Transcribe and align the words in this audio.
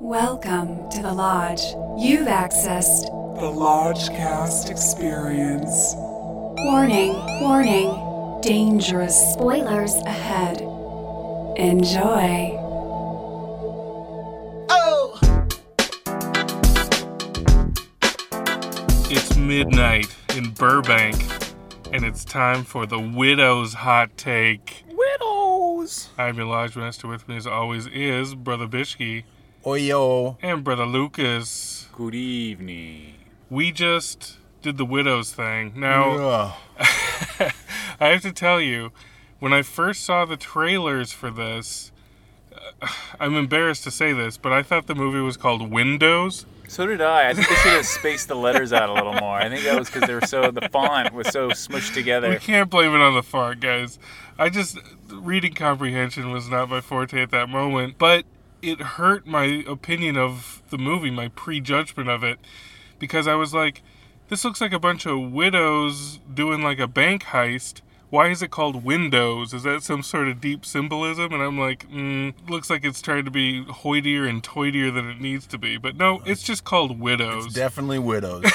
Welcome 0.00 0.90
to 0.90 1.00
the 1.00 1.10
Lodge. 1.10 1.62
You've 1.96 2.28
accessed. 2.28 3.06
The 3.40 3.50
Lodgecast 3.50 4.68
Experience. 4.70 5.94
Warning, 5.96 7.14
warning. 7.40 8.38
Dangerous 8.42 9.16
spoilers 9.32 9.94
ahead. 10.04 10.60
Enjoy. 11.56 12.58
Oh! 14.68 15.18
It's 19.10 19.34
midnight 19.38 20.14
in 20.36 20.50
Burbank, 20.50 21.16
and 21.94 22.04
it's 22.04 22.22
time 22.22 22.64
for 22.64 22.84
the 22.84 22.98
Widow's 22.98 23.72
Hot 23.72 24.14
Take. 24.18 24.84
Widows. 24.90 26.10
I'm 26.18 26.36
your 26.36 26.44
Lodge 26.44 26.76
Master. 26.76 27.08
With 27.08 27.26
me, 27.26 27.38
as 27.38 27.46
always, 27.46 27.86
is 27.86 28.34
Brother 28.34 28.66
Bishki 28.66 29.24
Oyo. 29.66 30.36
and 30.42 30.62
Brother 30.62 30.86
Lucas. 30.86 31.88
Good 31.92 32.14
evening. 32.14 33.14
We 33.50 33.72
just 33.72 34.36
did 34.62 34.76
the 34.76 34.84
Widows 34.84 35.32
thing. 35.32 35.72
Now, 35.74 36.12
Ugh. 36.12 36.54
I 37.98 38.06
have 38.10 38.22
to 38.22 38.30
tell 38.30 38.60
you, 38.60 38.92
when 39.40 39.52
I 39.52 39.62
first 39.62 40.04
saw 40.04 40.24
the 40.24 40.36
trailers 40.36 41.10
for 41.10 41.32
this, 41.32 41.90
uh, 42.80 42.86
I'm 43.18 43.34
embarrassed 43.34 43.82
to 43.84 43.90
say 43.90 44.12
this, 44.12 44.36
but 44.36 44.52
I 44.52 44.62
thought 44.62 44.86
the 44.86 44.94
movie 44.94 45.18
was 45.18 45.36
called 45.36 45.68
Windows. 45.68 46.46
So 46.68 46.86
did 46.86 47.00
I. 47.00 47.30
I 47.30 47.34
think 47.34 47.48
they 47.48 47.54
should 47.56 47.72
have 47.72 47.86
spaced 47.86 48.28
the 48.28 48.36
letters 48.36 48.72
out 48.72 48.88
a 48.88 48.92
little 48.92 49.14
more. 49.14 49.36
I 49.36 49.48
think 49.48 49.64
that 49.64 49.76
was 49.76 49.90
because 49.90 50.06
they 50.06 50.14
were 50.14 50.20
so 50.20 50.52
the 50.52 50.68
font 50.68 51.12
was 51.12 51.26
so 51.30 51.48
smushed 51.48 51.92
together. 51.92 52.30
We 52.30 52.36
can't 52.36 52.70
blame 52.70 52.94
it 52.94 53.00
on 53.00 53.14
the 53.16 53.22
font, 53.24 53.58
guys. 53.58 53.98
I 54.38 54.48
just 54.48 54.78
reading 55.10 55.54
comprehension 55.54 56.30
was 56.30 56.48
not 56.48 56.68
my 56.68 56.80
forte 56.80 57.20
at 57.20 57.32
that 57.32 57.48
moment, 57.48 57.96
but 57.98 58.26
it 58.66 58.80
hurt 58.80 59.26
my 59.26 59.64
opinion 59.66 60.16
of 60.16 60.62
the 60.70 60.78
movie, 60.78 61.10
my 61.10 61.28
prejudgment 61.28 62.08
of 62.08 62.24
it, 62.24 62.38
because 62.98 63.26
I 63.26 63.34
was 63.34 63.54
like, 63.54 63.82
this 64.28 64.44
looks 64.44 64.60
like 64.60 64.72
a 64.72 64.78
bunch 64.78 65.06
of 65.06 65.32
widows 65.32 66.20
doing 66.32 66.62
like 66.62 66.78
a 66.78 66.88
bank 66.88 67.24
heist. 67.24 67.82
Why 68.08 68.28
is 68.28 68.40
it 68.40 68.50
called 68.50 68.84
Windows? 68.84 69.52
Is 69.52 69.64
that 69.64 69.82
some 69.82 70.02
sort 70.02 70.28
of 70.28 70.40
deep 70.40 70.64
symbolism? 70.64 71.32
And 71.32 71.42
I'm 71.42 71.58
like, 71.58 71.88
mm, 71.90 72.34
looks 72.48 72.70
like 72.70 72.84
it's 72.84 73.02
trying 73.02 73.24
to 73.24 73.30
be 73.30 73.64
hoitier 73.64 74.28
and 74.28 74.42
toitier 74.42 74.94
than 74.94 75.08
it 75.08 75.20
needs 75.20 75.46
to 75.48 75.58
be. 75.58 75.76
But 75.76 75.96
no, 75.96 76.22
it's 76.24 76.42
just 76.42 76.64
called 76.64 77.00
Widows. 77.00 77.52
Definitely 77.52 77.98
widows. 77.98 78.44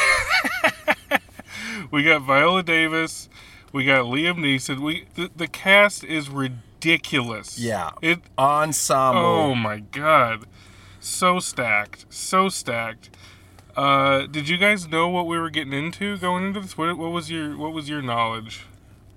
We 1.92 2.04
got 2.04 2.22
Viola 2.22 2.64
Davis. 2.64 3.28
We 3.74 3.86
got 3.86 4.06
Liam 4.06 4.38
Neeson. 4.38 4.80
We 4.80 5.06
the, 5.16 5.30
the 5.36 5.48
cast 5.48 6.04
is 6.04 6.30
ridiculous. 6.30 6.66
Yeah. 7.58 7.92
It. 8.02 8.20
Ensemble. 8.38 9.22
Oh 9.22 9.56
my 9.56 9.80
god, 9.80 10.46
so 11.00 11.40
stacked, 11.40 12.06
so 12.10 12.50
stacked. 12.50 13.10
Uh, 13.76 14.28
did 14.28 14.50
you 14.50 14.58
guys 14.58 14.88
know 14.88 15.08
what 15.08 15.28
we 15.28 15.40
were 15.40 15.50
getting 15.50 15.74
into 15.74 16.18
going 16.18 16.46
into 16.46 16.60
this? 16.60 16.78
What, 16.78 16.98
what 16.98 17.12
was 17.12 17.32
your 17.32 17.58
What 17.58 17.74
was 17.74 17.88
your 17.88 18.02
knowledge? 18.02 18.66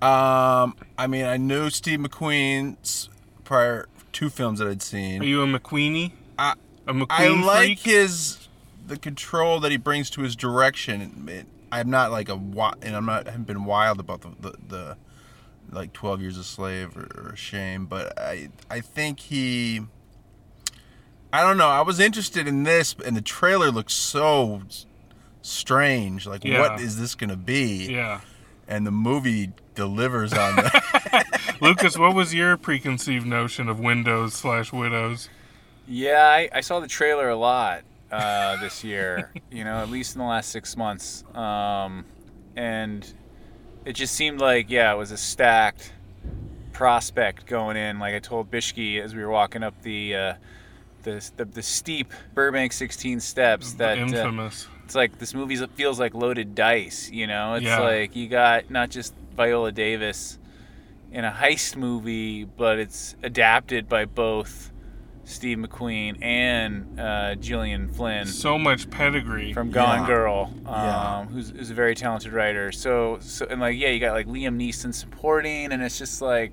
Um, 0.01 0.77
I 0.99 1.07
mean, 1.09 1.25
I 1.25 1.37
knew 1.37 1.71
Steve 1.71 1.99
McQueen's 2.01 3.09
prior 3.43 3.89
two 4.13 4.31
films 4.31 4.59
that 4.59 4.69
I'd 4.69 4.83
seen. 4.83 5.23
Are 5.23 5.27
you 5.27 5.43
a 5.43 5.47
McQueenie? 5.47 6.13
I, 6.39 6.55
A 6.87 6.93
McQueen 6.93 7.07
I 7.11 7.29
like 7.29 7.79
freak? 7.81 7.81
his 7.81 8.49
the 8.87 8.97
control 8.99 9.61
that 9.61 9.71
he 9.71 9.79
brings 9.79 10.11
to 10.11 10.21
his 10.21 10.37
direction. 10.37 11.27
It, 11.29 11.47
I'm 11.73 11.91
not 11.91 12.13
like 12.13 12.29
a 12.29 12.35
and 12.35 12.95
I'm 12.97 13.07
not 13.07 13.27
haven't 13.27 13.47
been 13.47 13.65
wild 13.65 13.99
about 13.99 14.21
the 14.21 14.31
the, 14.41 14.57
the 14.69 14.97
like 15.75 15.93
12 15.93 16.21
years 16.21 16.39
a 16.39 16.45
slave 16.45 16.97
or, 16.97 17.31
or 17.33 17.37
shame, 17.37 17.87
but 17.87 18.19
I 18.19 18.49
I 18.71 18.81
think 18.81 19.21
he. 19.21 19.83
I 21.33 21.43
don't 21.43 21.57
know. 21.57 21.69
I 21.69 21.83
was 21.83 21.99
interested 21.99 22.47
in 22.47 22.63
this, 22.63 22.95
and 23.05 23.17
the 23.17 23.21
trailer 23.23 23.71
looks 23.73 23.93
so 23.93 24.63
strange. 25.43 26.27
Like, 26.27 26.45
Yeah. 26.45 26.61
what 26.61 26.81
is 26.81 26.99
this 26.99 27.15
gonna 27.15 27.37
be? 27.37 27.87
Yeah. 27.93 28.21
and 28.67 28.87
the 28.87 28.91
movie 28.91 29.53
delivers 29.75 30.33
on 30.33 30.57
that. 30.57 31.57
Lucas, 31.61 31.99
what 31.99 32.15
was 32.15 32.33
your 32.33 32.57
preconceived 32.57 33.27
notion 33.27 33.69
of 33.69 33.79
Windows 33.79 34.33
slash 34.35 34.73
Widows? 34.73 35.29
Yeah, 35.87 36.25
I, 36.25 36.49
I 36.51 36.61
saw 36.63 36.81
the 36.81 36.87
trailer 36.89 37.29
a 37.29 37.37
lot 37.37 37.83
uh, 38.11 38.57
this 38.63 38.83
year. 38.83 39.31
you 39.51 39.65
know, 39.65 39.75
at 39.83 39.91
least 39.91 40.15
in 40.15 40.21
the 40.21 40.25
last 40.27 40.49
six 40.51 40.79
months, 40.79 41.25
um, 41.35 42.07
and 42.57 43.13
it 43.85 43.93
just 43.95 44.15
seemed 44.15 44.41
like 44.41 44.71
yeah, 44.71 44.93
it 44.93 44.97
was 44.97 45.11
a 45.11 45.17
stacked 45.17 45.93
prospect 46.73 47.47
going 47.47 47.77
in. 47.77 47.99
Like 47.99 48.15
I 48.15 48.19
told 48.19 48.51
Bishki 48.51 49.01
as 49.01 49.15
we 49.15 49.23
were 49.23 49.31
walking 49.31 49.63
up 49.63 49.81
the. 49.83 50.15
Uh, 50.17 50.35
the, 51.03 51.31
the, 51.37 51.45
the 51.45 51.63
steep 51.63 52.11
Burbank 52.33 52.73
16 52.73 53.21
steps 53.21 53.75
that 53.75 53.99
uh, 54.15 54.49
it's 54.87 54.95
like 54.95 55.19
this 55.19 55.35
movie 55.35 55.57
feels 55.77 56.01
like 56.01 56.15
loaded 56.15 56.55
dice 56.55 57.11
you 57.11 57.27
know 57.27 57.57
it's 57.57 57.67
Yeah. 57.67 57.81
like 57.81 58.17
you 58.17 58.27
got 58.27 58.71
not 58.71 58.89
just 58.89 59.13
viola 59.37 59.71
davis 59.71 60.39
in 61.13 61.27
a 61.27 61.31
heist 61.31 61.77
movie 61.77 62.45
but 62.45 62.79
it's 62.79 63.17
adapted 63.23 63.87
by 63.87 64.07
both 64.07 64.73
steve 65.25 65.59
mcqueen 65.59 66.17
and 66.23 67.01
uh, 67.01 67.35
gillian 67.37 67.89
flynn 67.89 68.27
so 68.27 68.59
much 68.59 68.89
pedigree. 68.91 69.53
from 69.53 69.71
gone 69.71 70.01
Yeah. 70.01 70.07
girl 70.07 70.53
um, 70.67 70.75
Yeah. 70.75 71.25
who's, 71.27 71.51
who's 71.51 71.71
a 71.71 71.75
very 71.75 71.95
talented 71.95 72.33
writer 72.33 72.71
so, 72.73 73.19
so 73.21 73.47
and 73.49 73.61
like 73.61 73.79
yeah 73.79 73.89
you 73.89 74.01
got 74.01 74.13
like 74.13 74.27
liam 74.27 74.57
neeson 74.61 74.93
supporting 74.95 75.73
and 75.73 75.83
it's 75.83 75.99
just 75.99 76.21
like 76.21 76.53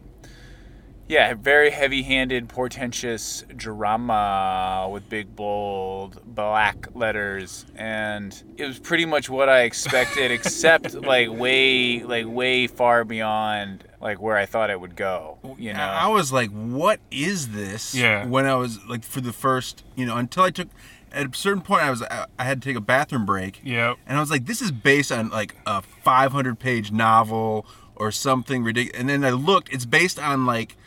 yeah, 1.11 1.33
very 1.33 1.71
heavy-handed, 1.71 2.47
portentous 2.47 3.43
drama 3.57 4.87
with 4.89 5.09
big, 5.09 5.35
bold, 5.35 6.21
black 6.23 6.87
letters, 6.95 7.65
and 7.75 8.41
it 8.55 8.65
was 8.65 8.79
pretty 8.79 9.03
much 9.05 9.29
what 9.29 9.49
I 9.49 9.63
expected, 9.63 10.31
except 10.37 10.93
like 10.93 11.29
way, 11.29 12.01
like 12.03 12.27
way 12.27 12.67
far 12.67 13.03
beyond 13.03 13.83
like 13.99 14.21
where 14.21 14.37
I 14.37 14.45
thought 14.45 14.69
it 14.69 14.79
would 14.79 14.95
go. 14.95 15.37
You 15.59 15.73
know, 15.73 15.81
I 15.81 16.07
was 16.07 16.31
like, 16.31 16.49
"What 16.51 17.01
is 17.11 17.49
this?" 17.49 17.93
Yeah. 17.93 18.25
When 18.25 18.45
I 18.45 18.55
was 18.55 18.79
like, 18.85 19.03
for 19.03 19.19
the 19.19 19.33
first, 19.33 19.83
you 19.97 20.05
know, 20.05 20.15
until 20.15 20.43
I 20.43 20.49
took, 20.49 20.69
at 21.11 21.35
a 21.35 21.37
certain 21.37 21.61
point, 21.61 21.83
I 21.83 21.89
was, 21.89 22.01
I 22.03 22.25
I 22.39 22.45
had 22.45 22.61
to 22.61 22.69
take 22.69 22.77
a 22.77 22.81
bathroom 22.81 23.25
break, 23.25 23.59
Yeah. 23.65 23.95
and 24.07 24.17
I 24.17 24.21
was 24.21 24.31
like, 24.31 24.45
"This 24.45 24.61
is 24.61 24.71
based 24.71 25.11
on 25.11 25.29
like 25.29 25.55
a 25.65 25.81
500 25.81 26.57
page 26.57 26.89
novel 26.93 27.65
or 27.97 28.11
something 28.13 28.63
ridiculous." 28.63 28.97
And 28.97 29.09
then 29.09 29.25
I 29.25 29.31
looked, 29.31 29.73
it's 29.73 29.85
based 29.85 30.17
on 30.17 30.45
like, 30.45 30.77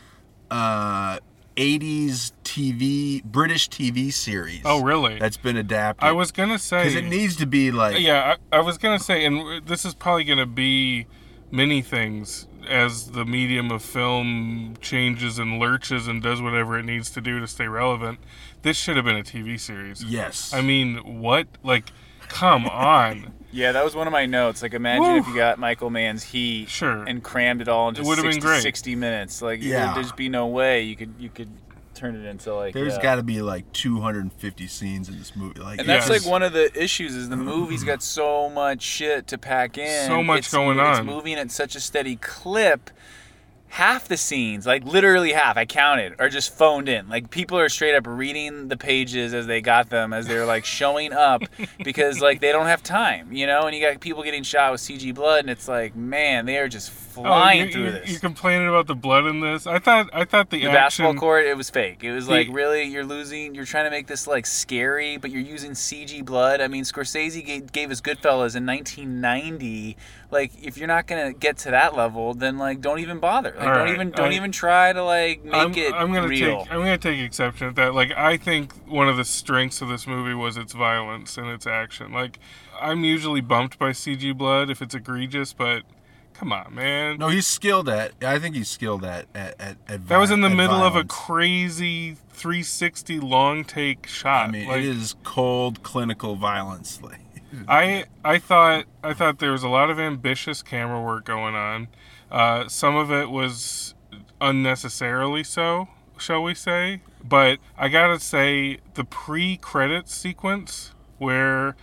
uh, 0.51 1.19
80s 1.55 2.33
TV, 2.43 3.23
British 3.23 3.69
TV 3.69 4.11
series. 4.11 4.61
Oh, 4.65 4.81
really? 4.83 5.17
That's 5.19 5.37
been 5.37 5.57
adapted. 5.57 6.03
I 6.03 6.11
was 6.11 6.31
gonna 6.31 6.59
say 6.59 6.79
because 6.83 6.95
it 6.95 7.05
needs 7.05 7.35
to 7.37 7.45
be 7.45 7.71
like, 7.71 7.99
Yeah, 7.99 8.35
I, 8.51 8.57
I 8.57 8.61
was 8.61 8.77
gonna 8.77 8.99
say, 8.99 9.25
and 9.25 9.65
this 9.65 9.85
is 9.85 9.93
probably 9.93 10.23
gonna 10.25 10.45
be 10.45 11.07
many 11.51 11.81
things 11.81 12.47
as 12.67 13.11
the 13.11 13.23
medium 13.25 13.71
of 13.71 13.81
film 13.83 14.75
changes 14.81 15.37
and 15.39 15.59
lurches 15.59 16.07
and 16.07 16.21
does 16.21 16.41
whatever 16.41 16.79
it 16.79 16.83
needs 16.83 17.09
to 17.11 17.21
do 17.21 17.39
to 17.39 17.47
stay 17.47 17.67
relevant. 17.67 18.19
This 18.63 18.75
should 18.75 18.95
have 18.95 19.05
been 19.05 19.17
a 19.17 19.23
TV 19.23 19.59
series. 19.59 20.03
yes. 20.03 20.53
I 20.53 20.61
mean, 20.61 21.21
what? 21.21 21.47
Like, 21.63 21.91
come 22.27 22.65
on. 22.65 23.33
Yeah, 23.55 23.71
that 23.71 23.83
was 23.85 23.95
one 23.95 24.05
of 24.07 24.11
my 24.11 24.25
notes. 24.25 24.61
Like, 24.61 24.73
imagine 24.73 25.15
if 25.15 25.27
you 25.27 25.35
got 25.35 25.57
Michael 25.57 25.89
Mann's 25.89 26.23
Heat 26.23 26.69
Sure. 26.69 27.03
and 27.05 27.23
crammed 27.23 27.61
it 27.61 27.67
all 27.69 27.87
into 27.89 28.01
It 28.01 28.05
would've 28.07 28.23
been 28.23 28.33
60, 28.33 28.47
great. 28.47 28.61
60 28.61 28.95
minutes. 28.95 29.41
Like, 29.41 29.63
Yeah. 29.63 29.93
there'd 29.93 30.03
just 30.05 30.17
be 30.17 30.27
no 30.29 30.47
way 30.47 30.81
you 30.81 30.95
could 30.95 31.13
you 31.17 31.29
could 31.29 31.49
turn 31.93 32.13
it 32.15 32.25
into 32.27 32.53
like. 32.53 32.73
There's 32.73 32.95
yeah. 32.97 33.01
got 33.01 33.15
to 33.15 33.23
be 33.23 33.41
like 33.41 33.71
250 33.71 34.67
scenes 34.67 35.07
in 35.07 35.17
this 35.17 35.33
movie. 35.35 35.61
Like, 35.61 35.79
And 35.79 35.87
that's 35.87 36.09
Yes. 36.09 36.23
like 36.25 36.29
one 36.31 36.43
of 36.43 36.51
the 36.51 36.69
issues 36.77 37.15
is 37.15 37.29
the 37.29 37.37
movie's 37.37 37.85
got 37.85 38.03
so 38.03 38.49
much 38.49 38.81
shit 38.81 39.27
to 39.27 39.37
pack 39.37 39.77
in. 39.77 40.07
So 40.07 40.21
much 40.21 40.39
It's- 40.39 40.51
going 40.53 40.77
It's 40.77 40.85
on. 40.99 41.07
It's 41.07 41.15
moving 41.15 41.35
at 41.35 41.51
such 41.51 41.75
a 41.75 41.79
steady 41.79 42.17
clip. 42.17 42.89
Half 43.75 44.07
the 44.07 44.15
scenes, 44.15 44.65
like 44.65 44.85
literally 44.85 45.33
half, 45.33 45.57
I 45.57 45.65
counted, 45.65 46.15
are 46.17 46.29
just 46.29 46.57
phoned 46.57 46.87
in. 46.87 47.09
Like 47.09 47.29
people 47.29 47.59
are 47.59 47.67
straight 47.67 47.93
up 47.93 48.07
reading 48.07 48.69
the 48.69 48.77
pages 48.77 49.33
as 49.33 49.47
they 49.47 49.59
got 49.59 49.89
them, 49.89 50.13
as 50.13 50.27
they're 50.27 50.45
like 50.45 50.63
showing 50.63 51.11
up 51.11 51.41
because 51.83 52.21
like 52.21 52.39
they 52.39 52.53
don't 52.53 52.67
have 52.67 52.81
time, 52.81 53.33
you 53.33 53.45
know. 53.45 53.63
And 53.63 53.75
you 53.75 53.85
got 53.85 53.99
people 53.99 54.23
getting 54.23 54.43
shot 54.43 54.71
with 54.71 54.79
CG 54.79 55.13
blood, 55.13 55.41
and 55.41 55.49
it's 55.49 55.67
like, 55.67 55.93
man, 55.93 56.45
they 56.45 56.57
are 56.57 56.69
just 56.69 56.89
Oh, 57.17 57.23
flying 57.23 57.61
Oh, 57.61 57.65
you, 57.65 57.71
through 57.71 57.83
you, 57.85 57.91
this. 57.91 58.11
You're 58.11 58.19
complaining 58.19 58.67
about 58.67 58.87
the 58.87 58.95
blood 58.95 59.25
in 59.25 59.39
this. 59.39 59.65
I 59.67 59.79
thought. 59.79 60.09
I 60.13 60.25
thought 60.25 60.49
the, 60.49 60.57
the 60.59 60.65
action. 60.67 60.73
basketball 61.05 61.13
court, 61.15 61.45
it 61.45 61.55
was 61.57 61.69
fake. 61.69 62.03
It 62.03 62.11
was 62.11 62.25
The- 62.27 62.31
like 62.31 62.47
really, 62.51 62.83
you're 62.83 63.05
losing. 63.05 63.55
You're 63.55 63.65
trying 63.65 63.85
to 63.85 63.91
make 63.91 64.07
this 64.07 64.27
like 64.27 64.45
scary, 64.45 65.17
but 65.17 65.31
you're 65.31 65.41
using 65.41 65.71
CG 65.71 66.23
blood. 66.25 66.61
I 66.61 66.67
mean, 66.67 66.83
Scorsese 66.83 67.45
gave, 67.45 67.71
gave 67.71 67.91
us 67.91 68.01
Goodfellas 68.01 68.55
in 68.55 68.65
1990. 68.65 69.97
Like, 70.31 70.51
if 70.61 70.77
you're 70.77 70.87
not 70.87 71.07
gonna 71.07 71.33
get 71.33 71.57
to 71.59 71.71
that 71.71 71.95
level, 71.95 72.33
then 72.33 72.57
like, 72.57 72.81
don't 72.81 72.99
even 72.99 73.19
bother. 73.19 73.51
Like, 73.51 73.59
don't 73.65 73.67
right, 73.77 73.89
even 73.93 74.11
don't 74.11 74.31
I- 74.31 74.35
even 74.35 74.51
try 74.51 74.91
to 74.91 75.03
like 75.03 75.43
make 75.43 75.53
I'm, 75.53 75.73
it 75.73 75.93
I'm 75.93 76.11
gonna 76.13 76.27
real. 76.27 76.63
take 76.63 76.71
I'm 76.71 76.79
gonna 76.79 76.97
take 76.97 77.19
exception 77.19 77.67
at 77.67 77.75
that. 77.75 77.93
Like 77.93 78.11
I 78.17 78.37
think 78.37 78.73
one 78.87 79.07
of 79.07 79.17
the 79.17 79.25
strengths 79.25 79.81
of 79.81 79.87
this 79.87 80.07
movie 80.07 80.33
was 80.33 80.57
its 80.57 80.73
violence 80.73 81.37
and 81.37 81.47
its 81.47 81.65
action. 81.67 82.11
Like 82.11 82.39
I'm 82.81 83.03
usually 83.05 83.41
bumped 83.41 83.79
by 83.79 83.91
CG 83.91 84.35
blood 84.37 84.69
if 84.69 84.81
it's 84.81 84.95
egregious, 84.95 85.53
but 85.53 85.83
Come 86.37 86.51
on, 86.51 86.75
man. 86.75 87.17
No, 87.17 87.29
he's 87.29 87.47
skilled 87.47 87.87
at. 87.87 88.11
I 88.21 88.39
think 88.39 88.55
he's 88.55 88.69
skilled 88.69 89.05
at 89.05 89.25
at 89.33 89.59
at. 89.59 89.77
at 89.87 90.07
that 90.07 90.17
was 90.17 90.31
in 90.31 90.41
the 90.41 90.49
middle 90.49 90.83
of 90.83 90.95
a 90.95 91.05
crazy 91.05 92.17
360 92.31 93.19
long 93.21 93.63
take 93.63 94.05
shot. 94.05 94.49
I 94.49 94.51
mean, 94.51 94.67
Like, 94.67 94.79
it 94.79 94.85
is 94.85 95.15
cold 95.23 95.83
clinical 95.83 96.35
violence. 96.35 96.99
Like, 97.55 97.67
I 97.69 98.05
I 98.25 98.37
thought 98.37 98.85
I 99.01 99.13
thought 99.13 99.39
there 99.39 99.53
was 99.53 99.63
a 99.63 99.69
lot 99.69 99.89
of 99.89 99.97
ambitious 99.97 100.61
camera 100.61 101.01
work 101.01 101.23
going 101.23 101.55
on. 101.55 101.87
Uh, 102.29 102.67
some 102.67 102.97
of 102.97 103.11
it 103.11 103.29
was 103.29 103.93
unnecessarily 104.41 105.43
so, 105.43 105.87
shall 106.17 106.43
we 106.43 106.53
say? 106.53 107.01
But 107.23 107.59
I 107.77 107.87
gotta 107.87 108.19
say, 108.19 108.79
the 108.95 109.05
pre-credit 109.05 110.09
sequence 110.09 110.91
where 111.17 111.77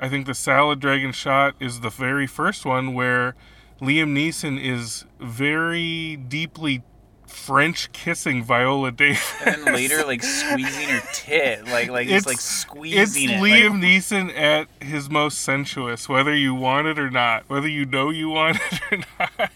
I 0.00 0.08
think 0.08 0.24
the 0.26 0.34
salad 0.34 0.80
dragon 0.80 1.12
shot 1.12 1.54
is 1.60 1.80
the 1.80 1.90
very 1.90 2.26
first 2.26 2.64
one 2.64 2.94
where 2.94 3.34
Liam 3.80 4.12
Neeson 4.12 4.62
is 4.62 5.04
very 5.18 6.16
deeply 6.16 6.82
French 7.26 7.90
kissing 7.92 8.42
Viola 8.44 8.92
Davis. 8.96 9.32
And 9.44 9.66
then 9.66 9.74
later, 9.74 10.04
like 10.04 10.22
squeezing 10.22 10.88
her 10.88 11.02
tit, 11.12 11.66
like 11.66 11.88
like 11.88 12.08
he's 12.08 12.26
like 12.26 12.36
It's 12.36 12.44
squeezing 12.44 13.30
it. 13.30 13.32
It's 13.34 13.42
Liam 13.42 13.70
like, 13.72 13.82
Neeson 13.82 14.36
at 14.36 14.68
his 14.80 15.08
most 15.08 15.40
sensuous, 15.40 16.08
whether 16.08 16.34
you 16.34 16.54
want 16.54 16.88
it 16.88 16.98
or 16.98 17.10
not, 17.10 17.48
whether 17.48 17.68
you 17.68 17.86
know 17.86 18.10
you 18.10 18.28
want 18.28 18.58
it 18.58 18.80
or 18.92 18.98
not. 19.18 19.50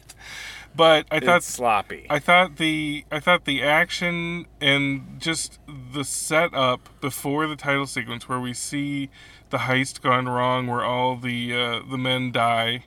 But 0.77 1.06
I 1.11 1.20
thought 1.20 1.44
sloppy. 1.44 2.06
I 2.11 2.19
thought 2.19 2.56
the 2.56 3.05
I 3.12 3.20
thought 3.20 3.44
the 3.44 3.62
action 3.62 4.47
and 4.61 5.20
just 5.20 5.61
the 5.93 6.05
setup 6.05 6.88
before 7.00 7.47
the 7.47 7.55
title 7.55 7.87
sequence 7.87 8.29
where 8.29 8.41
we 8.41 8.55
see 8.55 9.09
the 9.50 9.59
heist 9.59 10.00
gone 10.00 10.29
wrong, 10.29 10.67
where 10.67 10.85
all 10.85 11.17
the 11.17 11.55
uh, 11.55 11.81
the 11.88 11.99
men 11.99 12.32
die, 12.32 12.85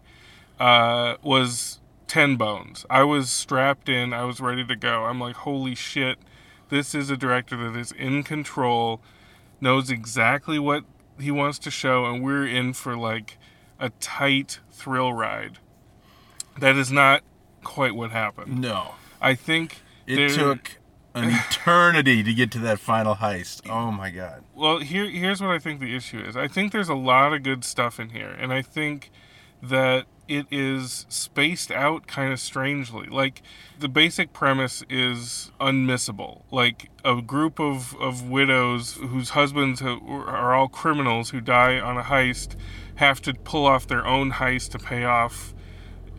uh, 0.59 1.15
was 1.21 1.79
ten 2.07 2.35
bones. 2.35 2.85
I 2.89 3.03
was 3.03 3.29
strapped 3.29 3.89
in. 3.89 4.13
I 4.13 4.23
was 4.23 4.39
ready 4.39 4.65
to 4.65 4.75
go. 4.75 5.05
I'm 5.05 5.19
like, 5.19 5.35
holy 5.37 5.75
shit! 5.75 6.17
This 6.69 6.93
is 6.95 7.09
a 7.09 7.17
director 7.17 7.55
that 7.71 7.77
is 7.79 7.91
in 7.91 8.23
control, 8.23 9.01
knows 9.61 9.89
exactly 9.89 10.59
what 10.59 10.83
he 11.19 11.31
wants 11.31 11.59
to 11.59 11.71
show, 11.71 12.05
and 12.05 12.23
we're 12.23 12.45
in 12.47 12.73
for 12.73 12.95
like 12.97 13.37
a 13.79 13.89
tight 13.99 14.59
thrill 14.71 15.13
ride. 15.13 15.59
That 16.59 16.75
is 16.75 16.91
not 16.91 17.21
quite 17.63 17.95
what 17.95 18.11
happened. 18.11 18.61
no, 18.61 18.95
I 19.21 19.35
think 19.35 19.81
it 20.05 20.15
there- 20.15 20.29
took 20.29 20.77
an 21.13 21.29
eternity 21.49 22.21
to 22.23 22.33
get 22.33 22.51
to 22.51 22.59
that 22.59 22.79
final 22.79 23.15
heist. 23.15 23.67
Oh 23.69 23.91
my 23.91 24.09
god. 24.11 24.43
Well, 24.55 24.79
here 24.79 25.05
here's 25.09 25.41
what 25.41 25.49
I 25.51 25.59
think 25.59 25.79
the 25.79 25.95
issue 25.95 26.19
is. 26.19 26.35
I 26.37 26.47
think 26.47 26.71
there's 26.71 26.89
a 26.89 26.95
lot 26.95 27.33
of 27.33 27.43
good 27.43 27.63
stuff 27.63 27.99
in 27.99 28.09
here, 28.09 28.29
and 28.29 28.51
I 28.53 28.61
think 28.61 29.11
that 29.61 30.05
it 30.27 30.45
is 30.51 31.05
spaced 31.09 31.71
out 31.71 32.07
kind 32.07 32.31
of 32.33 32.39
strangely. 32.39 33.07
Like 33.07 33.41
the 33.79 33.87
basic 33.87 34.33
premise 34.33 34.83
is 34.89 35.51
unmissable. 35.59 36.41
Like 36.51 36.89
a 37.03 37.21
group 37.21 37.59
of, 37.59 37.95
of 37.99 38.29
widows 38.29 38.95
whose 38.95 39.31
husbands 39.31 39.81
are 39.81 40.53
all 40.53 40.67
criminals 40.67 41.29
who 41.29 41.41
die 41.41 41.79
on 41.79 41.97
a 41.97 42.03
heist 42.03 42.55
have 42.95 43.21
to 43.21 43.33
pull 43.33 43.65
off 43.65 43.87
their 43.87 44.05
own 44.05 44.33
heist 44.33 44.71
to 44.71 44.79
pay 44.79 45.03
off 45.03 45.53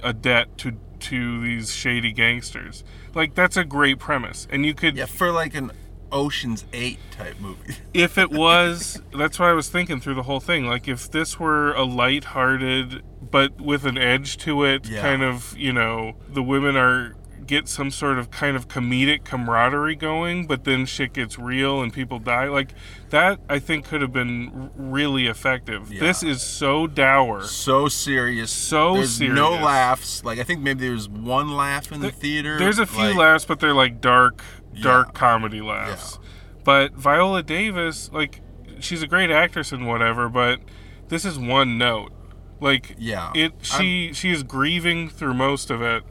a 0.02 0.12
debt 0.12 0.56
to 0.58 0.76
to 1.00 1.40
these 1.43 1.75
shady 1.75 2.12
gangsters. 2.12 2.84
Like 3.14 3.34
that's 3.34 3.56
a 3.56 3.64
great 3.64 3.99
premise, 3.99 4.46
and 4.50 4.66
you 4.66 4.75
could 4.75 4.96
Yeah, 4.96 5.06
for 5.06 5.31
like 5.31 5.54
an 5.54 5.72
Ocean's 6.12 6.64
Eight 6.72 6.99
type 7.10 7.38
movie. 7.40 7.75
if 7.94 8.16
it 8.19 8.31
was 8.31 9.00
that's 9.16 9.38
what 9.38 9.49
i 9.49 9.52
was 9.52 9.69
thinking 9.69 10.00
through 10.00 10.14
the 10.14 10.22
whole 10.22 10.40
thing 10.40 10.66
like 10.66 10.87
if 10.88 11.10
this 11.10 11.38
were 11.40 11.72
a 11.75 11.84
light-hearted 11.84 13.02
but 13.31 13.60
with 13.60 13.84
an 13.84 13.99
edge 13.99 14.37
to 14.38 14.64
it 14.64 14.87
Yeah. 14.88 15.02
kind 15.02 15.22
of 15.22 15.56
you 15.56 15.72
know 15.72 16.14
the 16.28 16.43
women 16.43 16.76
are 16.76 17.14
get 17.46 17.66
some 17.66 17.90
sort 17.90 18.19
of 18.19 18.31
kind 18.31 18.58
of 18.58 18.69
comedic 18.69 19.25
camaraderie 19.25 19.96
going 19.96 20.46
but 20.46 20.64
then 20.64 20.84
shit 20.84 21.14
gets 21.14 21.38
real 21.38 21.81
and 21.81 21.94
people 21.94 22.19
die 22.19 22.46
like 22.46 22.75
that 23.08 23.40
i 23.49 23.58
think 23.58 23.87
could 23.87 24.02
have 24.02 24.12
been 24.12 24.70
really 24.76 25.26
effective 25.26 25.90
Yeah. 25.90 26.00
this 26.00 26.22
is 26.22 26.43
so 26.43 26.87
dour 26.87 27.43
So 27.44 27.88
serious. 27.88 28.50
So 28.50 28.94
there's 28.94 29.19
no 29.20 29.52
laughs. 29.52 30.22
Like 30.25 30.38
I 30.38 30.43
think 30.43 30.61
maybe 30.61 30.87
there's 30.88 31.08
one 31.08 31.56
laugh 31.56 31.90
in 31.90 32.00
the 32.00 32.11
theater. 32.11 32.58
There's 32.58 32.78
a 32.78 32.84
few 32.87 33.00
like, 33.08 33.16
laughs, 33.16 33.44
but 33.46 33.61
they're 33.61 33.72
like 33.72 34.00
dark, 34.02 34.43
dark 34.82 35.08
Yeah. 35.08 35.12
comedy 35.12 35.60
laughs. 35.60 36.19
But 36.64 36.94
Viola 36.94 37.42
Davis, 37.42 38.10
like, 38.12 38.40
she's 38.80 39.02
a 39.02 39.06
great 39.06 39.30
actress 39.30 39.72
and 39.72 39.86
whatever, 39.86 40.28
but 40.28 40.60
this 41.08 41.25
is 41.25 41.38
one 41.38 41.78
note. 41.78 42.12
Like, 42.60 42.94
Yeah. 42.98 43.30
it. 43.34 43.54
She 43.62 44.12
she 44.12 44.30
is 44.30 44.42
grieving 44.42 45.08
through 45.08 45.34
most 45.34 45.70
of 45.70 45.80
it, 45.80 46.02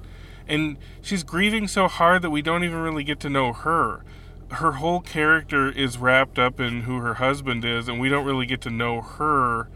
and 0.48 0.78
she's 1.02 1.24
grieving 1.24 1.68
so 1.68 1.88
hard 1.88 2.22
that 2.22 2.30
we 2.30 2.42
don't 2.42 2.64
even 2.64 2.80
really 2.80 3.04
get 3.04 3.20
to 3.22 3.30
know 3.30 3.54
her. 3.54 4.04
Her 4.50 4.74
whole 4.74 5.02
character 5.02 5.70
is 5.70 5.98
wrapped 5.98 6.40
up 6.40 6.60
in 6.62 6.84
who 6.84 7.00
her 7.00 7.16
husband 7.16 7.66
is, 7.66 7.90
and 7.90 8.00
we 8.00 8.08
don't 8.08 8.26
really 8.26 8.46
get 8.46 8.62
to 8.62 8.70
know 8.70 9.02
her 9.02 9.68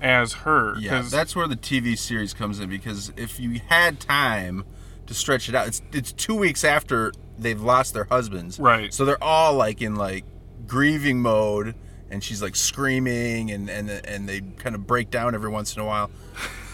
as 0.00 0.32
her. 0.44 0.76
Yeah, 0.78 1.02
that's 1.02 1.36
where 1.36 1.46
the 1.46 1.56
TV 1.56 1.94
series 1.96 2.32
comes 2.32 2.58
in 2.58 2.68
because 2.70 3.12
if 3.16 3.38
you 3.38 3.60
had 3.68 4.00
time 4.00 4.64
to 5.06 5.14
stretch 5.14 5.48
it 5.48 5.54
out, 5.54 5.66
it's 5.68 5.82
it's 5.92 6.12
two 6.12 6.34
weeks 6.34 6.64
after 6.64 7.12
they've 7.38 7.60
lost 7.60 7.94
their 7.94 8.04
husbands, 8.04 8.58
Right. 8.58 8.92
So 8.94 9.04
they're 9.04 9.22
all 9.22 9.54
like 9.54 9.82
in 9.82 9.96
like 9.96 10.24
grieving 10.66 11.20
mode, 11.20 11.74
and 12.10 12.22
she's 12.22 12.40
like 12.42 12.56
screaming, 12.56 13.50
and 13.50 13.68
and 13.68 13.90
and 13.90 14.28
they 14.28 14.40
kind 14.40 14.74
of 14.74 14.86
break 14.86 15.10
down 15.10 15.34
every 15.34 15.50
once 15.50 15.74
in 15.76 15.82
a 15.82 15.84
while. 15.84 16.10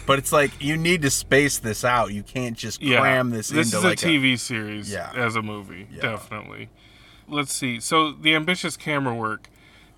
But 0.06 0.18
it's 0.18 0.32
like 0.32 0.50
you 0.60 0.76
need 0.76 1.02
to 1.02 1.10
space 1.10 1.58
this 1.58 1.84
out. 1.84 2.12
You 2.12 2.22
can't 2.22 2.56
just 2.56 2.80
cram 2.80 3.30
this, 3.30 3.48
this 3.48 3.68
into 3.72 3.78
is 3.78 3.84
like 3.84 4.02
a 4.02 4.06
TV 4.06 4.38
series 4.38 4.90
Yeah. 4.90 5.12
as 5.14 5.36
a 5.36 5.42
movie, 5.42 5.86
Yeah. 5.92 6.02
definitely. 6.02 6.68
Let's 7.28 7.52
see. 7.52 7.78
So 7.78 8.10
the 8.12 8.34
ambitious 8.34 8.76
camera 8.76 9.14
work. 9.14 9.48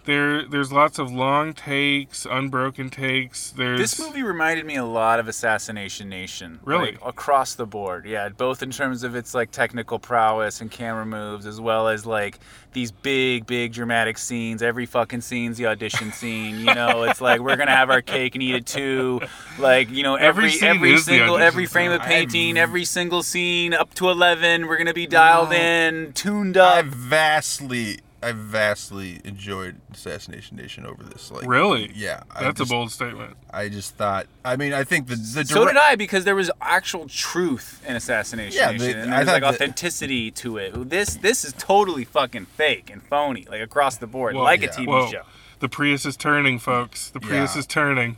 There, 0.05 0.45
there's 0.45 0.73
lots 0.73 0.99
of 0.99 1.13
long 1.13 1.53
takes, 1.55 2.27
unbroken 2.29 2.91
takes. 2.91 3.51
There's 3.51 3.79
This 3.79 4.01
movie 4.01 4.25
reminded 4.25 4.67
me 4.67 4.75
a 4.75 4.85
lot 4.85 5.21
of 5.21 5.29
Assassination 5.29 6.09
Nation. 6.09 6.59
Really? 6.65 6.93
Like, 6.93 7.07
across 7.07 7.55
the 7.55 7.67
board. 7.67 8.05
Yeah, 8.05 8.29
both 8.31 8.65
in 8.65 8.71
terms 8.73 9.05
of 9.05 9.15
its 9.15 9.33
like 9.33 9.53
technical 9.53 10.01
prowess 10.01 10.61
and 10.61 10.71
camera 10.71 11.07
moves 11.07 11.47
as 11.47 11.61
well 11.61 11.87
as 11.87 12.05
like 12.05 12.41
these 12.73 12.91
big 12.91 13.47
big 13.47 13.73
dramatic 13.75 14.19
scenes. 14.19 14.61
Every 14.61 14.87
fucking 14.87 15.21
scene's 15.21 15.57
the 15.57 15.67
audition 15.67 16.11
scene, 16.21 16.59
you 16.59 16.75
know. 16.75 17.05
It's 17.05 17.21
like 17.21 17.41
we're 17.41 17.57
going 17.57 17.69
to 17.69 17.75
have 17.77 17.91
our 17.91 18.03
cake 18.03 18.35
and 18.35 18.43
eat 18.43 18.57
it 18.57 18.67
too. 18.67 19.21
Like, 19.59 19.89
you 19.91 20.03
know, 20.03 20.17
Every 20.17 20.47
every 20.63 20.69
every, 20.69 20.99
single 20.99 21.39
every 21.39 21.67
frame 21.67 21.93
scene. 21.93 22.01
of 22.01 22.07
painting, 22.07 22.59
every 22.59 22.85
single 22.85 23.23
scene 23.23 23.73
up 23.73 23.95
to 23.95 24.09
11, 24.11 24.67
we're 24.67 24.77
going 24.79 24.87
to 24.89 24.95
be 24.95 25.07
dialed 25.07 25.51
No. 25.51 25.57
in, 25.57 26.13
tuned 26.13 26.57
I 26.57 26.81
up. 26.81 26.87
vastly, 26.87 28.01
I 28.23 28.33
vastly 28.33 29.21
enjoyed 29.25 29.77
Assassination 29.93 30.57
Nation 30.57 30.87
over 30.87 31.03
this. 31.03 31.31
Like, 31.31 31.47
really. 31.47 31.91
yeah, 31.95 32.23
that's 32.41 32.59
just, 32.59 32.71
a 32.71 32.75
bold 32.75 32.93
statement. 32.93 33.37
I 33.51 33.69
just 33.69 33.97
thought. 33.97 34.27
I 34.45 34.57
mean, 34.57 34.73
I 34.73 34.85
think 34.85 35.09
the 35.09 35.17
the 35.17 35.45
So 35.45 35.67
did 35.67 35.77
I 35.77 35.97
because 35.97 36.25
there 36.25 36.37
was 36.37 36.51
actual 36.61 37.09
truth 37.09 37.83
in 37.87 37.97
Assassination 37.97 38.57
Yeah, 38.57 38.71
Nation, 38.73 38.79
the- 38.93 39.03
and 39.03 39.13
there's 39.13 39.27
like 39.27 39.43
thought 39.43 39.53
that- 39.59 39.63
authenticity 39.63 40.31
to 40.33 40.57
it. 40.59 40.89
This 40.91 41.17
this 41.17 41.45
is 41.45 41.53
totally 41.59 42.05
fucking 42.05 42.47
fake 42.47 42.91
and 42.91 43.03
phony, 43.03 43.47
like 43.51 43.61
across 43.61 43.97
the 43.97 44.07
board, 44.07 44.35
Whoa. 44.35 44.43
like 44.43 44.63
Yeah. 44.63 44.69
a 44.69 44.73
TV 44.73 44.87
Whoa. 44.87 45.11
show. 45.11 45.23
The 45.59 45.69
Prius 45.69 46.07
is 46.07 46.17
turning, 46.17 46.59
folks. 46.59 47.09
The 47.11 47.21
Prius 47.21 47.55
Yeah. 47.55 47.61
is 47.61 47.67
turning. 47.67 48.17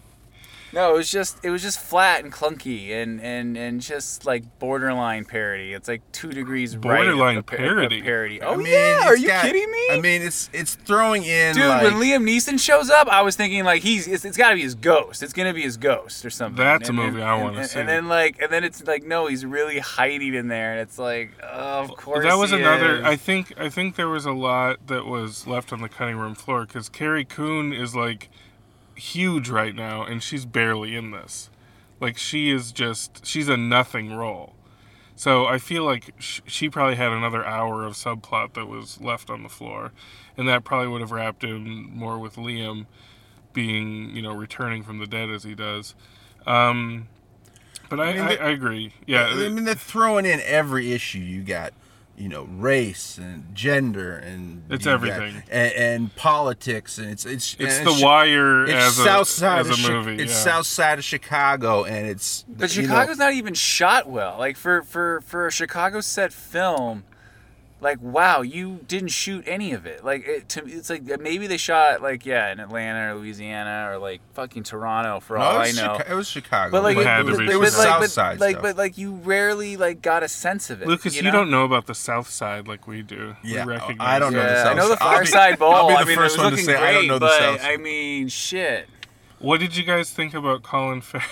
No, 0.75 0.95
it 0.95 0.97
was 0.99 1.11
just 1.11 1.45
it 1.45 1.51
was 1.51 1.63
just 1.63 1.79
flat 1.79 2.25
and 2.25 2.33
clunky 2.33 2.91
and 2.91 3.21
and 3.21 3.57
and 3.57 3.81
just 3.81 4.27
like 4.27 4.59
borderline 4.59 5.25
parody. 5.25 5.73
It's 5.73 5.87
like 5.89 6.03
two 6.13 6.31
degrees 6.33 6.77
right 6.77 6.77
of 6.77 6.83
Borderline 6.83 7.37
of 7.37 7.47
parody. 7.47 8.03
parody. 8.03 8.43
Oh 8.43 8.55
I 8.55 8.57
mean, 8.57 8.67
yeah, 8.67 9.07
are 9.07 9.17
you 9.17 9.29
got- 9.29 9.45
kidding 9.45 9.71
me? 9.71 9.87
I 9.93 10.01
mean, 10.01 10.23
it's 10.23 10.51
it's 10.53 10.75
throwing 10.75 11.23
in 11.25 11.55
Dude, 11.55 11.65
like, 11.67 11.85
when 11.85 11.95
Liam 11.95 12.25
Neeson 12.29 12.59
shows 12.59 12.91
up, 12.91 13.07
I 13.09 13.23
was 13.23 13.37
thinking 13.37 13.65
like 13.65 13.83
he's 13.83 14.09
it's, 14.09 14.25
it's 14.25 14.37
got 14.37 14.51
to 14.51 14.57
be 14.57 14.63
his 14.63 14.75
ghost. 14.75 15.23
It's 15.23 15.33
gonna 15.33 15.55
be 15.55 15.63
his 15.63 15.77
ghost 15.77 16.25
or 16.25 16.31
something. 16.31 16.57
That's 16.63 16.89
a 16.89 16.93
movie 16.93 17.21
and- 17.21 17.29
I 17.31 17.41
wanna 17.41 17.59
and- 17.61 17.69
see. 17.71 17.79
And 17.79 17.89
then 17.89 18.09
like 18.09 18.43
and 18.43 18.51
then 18.53 18.65
it's 18.65 18.85
like 18.85 19.05
no, 19.05 19.27
he's 19.29 19.47
really 19.47 19.79
hiding 19.79 20.35
in 20.35 20.49
there, 20.49 20.73
and 20.73 20.81
it's 20.81 20.99
like 20.99 21.31
oh, 21.43 21.83
of 21.83 21.97
course. 21.97 22.25
that 22.25 22.35
was 22.37 22.51
he 22.51 22.57
another. 22.59 22.97
is. 22.99 23.05
I 23.05 23.17
think. 23.17 23.53
I 23.57 23.69
think 23.69 23.95
there 23.97 24.09
was 24.09 24.27
a 24.27 24.33
lot 24.33 24.87
that 24.89 25.07
was 25.07 25.47
left 25.47 25.73
on 25.73 25.81
the 25.83 25.89
cutting 25.89 26.17
room 26.17 26.35
floor 26.35 26.67
because 26.67 26.89
Carrie 26.89 27.25
Coon 27.25 27.73
is 27.73 27.95
like 27.95 28.29
huge 28.95 29.49
right 29.49 29.75
now, 29.75 30.03
and 30.05 30.23
she's 30.23 30.45
barely 30.45 30.97
in 30.97 31.11
this. 31.11 31.51
Like 32.01 32.19
she 32.19 32.51
is 32.51 32.73
just. 32.73 33.25
She's 33.25 33.49
a 33.49 33.57
nothing 33.57 34.15
role. 34.15 34.55
So 35.17 35.47
I 35.47 35.59
feel 35.59 35.85
like 35.85 36.13
sh- 36.19 36.41
she 36.47 36.69
probably 36.69 36.97
had 36.97 37.13
another 37.13 37.45
hour 37.45 37.85
of 37.85 37.95
subplot 37.95 38.55
that 38.55 38.67
was 38.67 39.01
left 39.01 39.31
on 39.31 39.43
the 39.43 39.49
floor, 39.49 39.93
and 40.37 40.49
that 40.49 40.65
probably 40.65 40.89
would 40.89 41.01
have 41.01 41.13
wrapped 41.13 41.45
in 41.45 41.97
more 41.97 42.19
with 42.19 42.35
Liam 42.37 42.87
being, 43.53 44.15
you 44.17 44.23
know, 44.23 44.35
returning 44.35 44.83
from 44.83 44.99
the 44.99 45.07
dead 45.07 45.31
as 45.31 45.45
he 45.45 45.55
does. 45.55 45.95
Um, 46.47 47.09
but 47.89 48.01
I, 48.01 48.09
I 48.09 48.13
mean, 48.13 48.23
I, 48.23 48.37
I 48.37 48.51
agree. 48.51 48.93
Yeah, 49.07 49.27
I 49.27 49.49
mean, 49.49 49.65
they're 49.65 49.75
throwing 49.75 50.27
in 50.27 50.41
every 50.41 50.93
issue. 50.93 51.21
You 51.21 51.43
got 51.43 51.73
you 52.17 52.29
know 52.29 52.45
race 52.45 53.19
and 53.19 53.53
gender 53.55 54.15
and 54.17 54.63
It's 54.71 54.85
you 54.85 54.91
got- 54.93 54.95
everything. 54.95 55.43
and, 55.51 55.73
and 55.73 56.17
politics 56.17 56.99
and 56.99 57.11
it's 57.11 57.27
it's 57.27 57.57
It's 57.59 57.79
and 57.79 57.87
The 57.89 58.01
Wire 58.05 58.65
it's 58.65 58.73
as 58.73 58.99
a, 59.01 59.05
south 59.05 59.29
side 59.29 59.61
as 59.67 59.71
of 59.71 59.79
a 59.79 59.83
Chi- 59.83 59.89
movie. 59.93 60.23
it's 60.23 60.33
yeah. 60.33 60.39
south 60.39 60.67
side 60.67 60.99
of 60.99 61.05
Chicago 61.05 61.85
and 61.85 62.07
it's 62.07 62.45
But 62.49 62.75
you 62.77 62.83
know, 62.83 62.89
Chicago's 62.89 63.19
not 63.19 63.33
even 63.33 63.55
shot 63.55 64.09
well. 64.09 64.39
Like 64.39 64.57
for 64.57 64.83
for 64.83 65.23
for 65.23 65.47
a 65.49 65.51
Chicago 65.51 66.01
set 66.01 66.33
film, 66.33 67.03
like 67.85 68.01
wow, 68.01 68.41
you 68.41 68.81
didn't 68.89 69.11
shoot 69.11 69.45
any 69.47 69.73
of 69.73 69.85
it. 69.85 70.03
Like 70.03 70.27
it, 70.27 70.49
to 70.49 70.65
it's 70.67 70.89
like 70.89 71.09
uh, 71.11 71.19
maybe 71.21 71.47
they 71.47 71.59
shot 71.59 72.01
like 72.01 72.25
yeah 72.25 72.51
in 72.51 72.59
Atlanta 72.59 73.13
or 73.15 73.19
Louisiana 73.19 73.91
or 73.91 73.99
like 73.99 74.23
fucking 74.33 74.63
Toronto 74.63 75.21
for 75.21 75.37
no, 75.37 75.45
all 75.45 75.53
it 75.53 75.59
I 75.59 75.67
was 75.67 75.77
know. 75.77 75.97
Chica- 75.99 76.11
it 76.11 76.15
was 76.15 76.29
Chicago 76.29 76.71
But 76.73 76.83
like, 76.83 76.97
It 76.97 77.07
had 77.07 77.27
it, 77.29 77.33
to 77.33 77.37
be 77.39 77.53
it 77.53 77.57
was 77.57 77.77
but, 77.77 77.87
like, 77.87 78.01
but, 78.01 78.11
side 78.11 78.41
like, 78.41 78.51
stuff. 78.53 78.63
but 78.63 78.77
like 78.79 78.97
you 78.97 79.13
rarely 79.17 79.77
like 79.77 80.01
got 80.01 80.23
a 80.23 80.29
sense 80.29 80.71
of 80.71 80.81
it. 80.81 80.89
Lucas, 80.89 81.15
you, 81.15 81.23
you, 81.23 81.31
don't 81.31 81.51
know 81.51 81.65
about 81.65 81.87
the 81.87 81.95
South 81.95 82.29
Side 82.31 82.67
like 82.67 82.89
we 82.89 83.03
do. 83.03 83.37
Yeah, 83.45 83.67
we 83.67 83.75
recognize 83.75 83.97
I 84.09 84.19
don't 84.19 84.33
know 84.33 84.41
the 84.43 84.47
Yeah, 84.53 84.65
I 84.71 84.75
know 84.75 84.89
the 84.89 84.97
Side. 84.97 85.03
I'll 85.05 85.13
Far 85.13 85.21
be- 85.21 85.27
Side 85.27 85.59
Bowl. 85.59 85.75
I'll 85.75 85.89
be 85.89 85.93
the 85.95 86.01
I 86.01 86.05
mean, 86.07 86.17
first 86.17 86.39
one 86.39 86.53
to 86.53 86.57
say 86.57 86.73
great, 86.73 86.83
I 86.83 86.93
don't 86.93 87.07
know 87.07 87.19
the 87.19 87.27
but 87.27 87.39
South 87.39 87.61
Side. 87.61 87.71
I 87.71 87.77
mean, 87.77 88.29
shit, 88.29 88.89
What 89.41 89.61
did 89.61 89.77
you 89.77 89.85
guys 89.85 90.11
think 90.11 90.33
about 90.33 90.63
Colin 90.63 91.03
Farrell? 91.03 91.27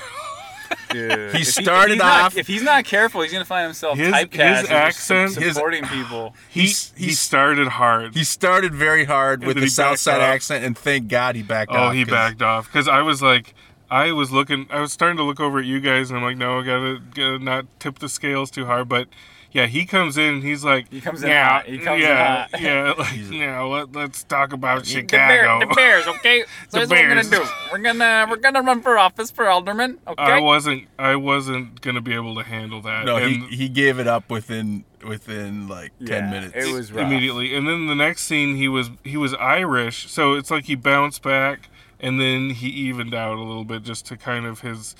dude. 0.90 1.34
He 1.34 1.44
started 1.44 1.92
if 1.92 1.94
he's 1.94 1.98
not- 1.98 2.20
off- 2.22 2.36
if 2.36 2.46
he's 2.46 2.62
not 2.62 2.84
careful, 2.84 3.22
he's 3.22 3.32
gonna 3.32 3.44
find 3.44 3.64
himself 3.64 3.98
His- 3.98 4.12
typecast. 4.12 4.60
his 4.62 4.70
accent- 4.70 5.34
his- 5.36 5.54
supporting 5.54 5.84
people. 5.86 6.34
He 6.48 6.60
He's- 6.62 6.92
he 6.96 7.10
started 7.12 7.68
hard. 7.68 8.14
He 8.14 8.24
started 8.24 8.74
very 8.74 9.04
hard 9.04 9.44
with 9.44 9.56
the 9.56 9.62
he 9.62 9.68
South 9.68 9.98
Side 9.98 10.16
off. 10.16 10.22
accent, 10.22 10.64
and 10.64 10.76
thank 10.76 11.08
God 11.08 11.36
he 11.36 11.42
backed 11.42 11.70
oh, 11.72 11.76
off. 11.76 11.88
oh, 11.88 11.92
he 11.92 12.00
he 12.00 12.04
backed 12.04 12.42
off 12.42 12.66
because 12.66 12.88
I 12.88 13.00
was 13.02 13.22
like, 13.22 13.54
I 13.90 14.12
was 14.12 14.30
looking, 14.30 14.66
I 14.70 14.80
was 14.80 14.92
starting 14.92 15.16
to 15.18 15.22
look 15.22 15.38
over 15.40 15.58
at 15.58 15.64
you 15.66 15.80
guys, 15.80 16.10
and 16.10 16.18
I'm 16.18 16.24
like, 16.24 16.36
no, 16.38 16.60
I 16.60 16.64
gotta, 16.64 16.98
gotta 17.14 17.38
not 17.38 17.66
tip 17.78 17.98
the 17.98 18.08
scales 18.08 18.50
too 18.50 18.64
hard. 18.66 18.88
But 18.88 19.08
yeah, 19.52 19.66
he 19.66 19.84
comes 19.84 20.16
in, 20.16 20.40
he's 20.40 20.64
like, 20.64 20.90
He 20.90 21.00
comes 21.00 21.22
in 21.22 21.28
yeah, 21.28 21.48
hot. 21.48 21.66
He 21.66 21.78
comes 21.78 22.02
in 22.02 22.08
yeah, 22.08 22.48
hot." 22.48 22.60
yeah, 22.60 22.94
like, 22.96 23.30
now 23.30 23.66
let, 23.68 23.92
let's 23.92 24.24
talk 24.24 24.52
about 24.52 24.84
The, 24.84 25.02
bear, 25.02 25.44
Chicago. 25.44 25.68
the 25.68 25.74
Bears, 25.74 26.06
okay? 26.18 26.44
So 26.68 26.78
The 26.80 26.86
that's 26.86 26.90
what 26.90 26.98
we're 26.98 27.08
gonna 27.08 27.22
do. 27.24 27.44
We're 27.70 27.78
gonna 27.78 28.26
we're 28.30 28.36
gonna 28.36 28.62
run 28.62 28.80
for 28.82 28.98
office 28.98 29.30
for 29.30 29.48
alderman, 29.48 29.98
okay? 30.08 30.22
I 30.22 30.40
wasn't, 30.40 30.88
I 30.98 31.16
wasn't 31.16 31.80
gonna 31.82 32.00
be 32.00 32.14
able 32.14 32.34
to 32.36 32.42
handle 32.42 32.80
that. 32.82 33.04
No, 33.04 33.16
and 33.16 33.44
he, 33.44 33.56
he 33.56 33.68
gave 33.68 33.98
it 33.98 34.06
up 34.06 34.30
within 34.30 34.84
within 35.06 35.68
like 35.68 35.92
ten 36.04 36.30
minutes. 36.30 36.54
It 36.56 36.72
was 36.72 36.92
rough. 36.92 37.06
immediately. 37.06 37.54
And 37.54 37.66
then 37.68 37.86
the 37.88 37.94
next 37.94 38.22
scene, 38.22 38.56
he 38.56 38.68
was 38.68 38.90
he 39.04 39.16
was 39.16 39.34
Irish, 39.34 40.10
so 40.10 40.34
it's 40.34 40.50
like 40.50 40.64
he 40.64 40.74
bounced 40.74 41.22
back, 41.22 41.68
and 42.00 42.18
then 42.18 42.50
he 42.50 42.68
evened 42.68 43.14
out 43.14 43.36
a 43.36 43.42
little 43.42 43.64
bit 43.64 43.82
just 43.82 44.06
to 44.06 44.16
kind 44.16 44.46
of 44.46 44.60
his 44.60 44.94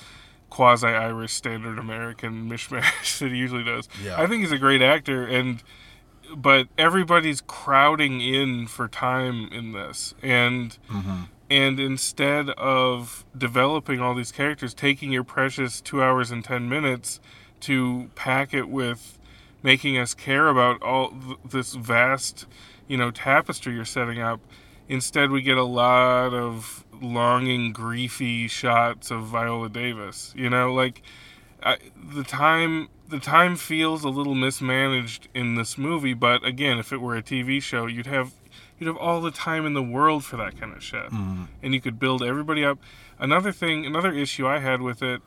quasi 0.53 0.85
Irish 0.85 1.33
standard 1.33 1.79
American 1.79 2.47
mishmash 2.49 3.17
that 3.17 3.31
he 3.31 3.37
usually 3.37 3.63
does. 3.63 3.89
Yeah. 4.03 4.21
I 4.21 4.27
think 4.27 4.41
he's 4.41 4.51
a 4.51 4.59
great 4.59 4.83
actor, 4.83 5.25
and 5.25 5.63
but 6.35 6.67
everybody's 6.77 7.41
crowding 7.41 8.21
in 8.21 8.67
for 8.67 8.87
time 8.87 9.49
in 9.51 9.71
this, 9.71 10.13
and 10.21 10.77
mm-hmm. 10.91 11.23
and 11.49 11.79
instead 11.79 12.51
of 12.51 13.25
developing 13.35 13.99
all 13.99 14.13
these 14.13 14.31
characters, 14.31 14.75
taking 14.75 15.11
your 15.11 15.23
precious 15.23 15.81
two 15.81 16.03
hours 16.03 16.29
and 16.29 16.45
ten 16.45 16.69
minutes 16.69 17.19
to 17.61 18.11
pack 18.13 18.53
it 18.53 18.69
with 18.69 19.17
making 19.63 19.97
us 19.97 20.13
care 20.13 20.49
about 20.49 20.79
all 20.83 21.09
th- 21.09 21.37
this 21.49 21.73
vast, 21.73 22.45
you 22.87 22.97
know, 22.97 23.09
tapestry 23.09 23.73
you're 23.73 23.85
setting 23.85 24.19
up. 24.19 24.39
Instead, 24.89 25.31
we 25.31 25.41
get 25.41 25.57
a 25.57 25.63
lot 25.63 26.33
of 26.33 26.85
longing, 27.01 27.73
griefy 27.73 28.49
shots 28.49 29.11
of 29.11 29.23
Viola 29.23 29.69
Davis. 29.69 30.33
You 30.35 30.49
know, 30.49 30.73
like 30.73 31.01
I, 31.61 31.77
the 31.95 32.23
time 32.23 32.89
the 33.07 33.19
time 33.19 33.55
feels 33.55 34.03
a 34.03 34.09
little 34.09 34.35
mismanaged 34.35 35.27
in 35.33 35.55
this 35.55 35.77
movie. 35.77 36.13
But 36.13 36.45
again, 36.45 36.79
if 36.79 36.91
it 36.91 36.97
were 36.97 37.15
a 37.15 37.23
TV 37.23 37.61
show, 37.61 37.85
you'd 37.85 38.07
have 38.07 38.33
you'd 38.77 38.87
have 38.87 38.97
all 38.97 39.21
the 39.21 39.31
time 39.31 39.65
in 39.65 39.73
the 39.73 39.83
world 39.83 40.25
for 40.25 40.37
that 40.37 40.59
kind 40.59 40.75
of 40.75 40.83
shit, 40.83 41.05
mm-hmm. 41.05 41.43
and 41.61 41.73
you 41.73 41.81
could 41.81 41.99
build 41.99 42.23
everybody 42.23 42.65
up. 42.65 42.79
Another 43.19 43.51
thing, 43.51 43.85
another 43.85 44.11
issue 44.11 44.47
I 44.47 44.59
had 44.59 44.81
with 44.81 45.01
it 45.01 45.21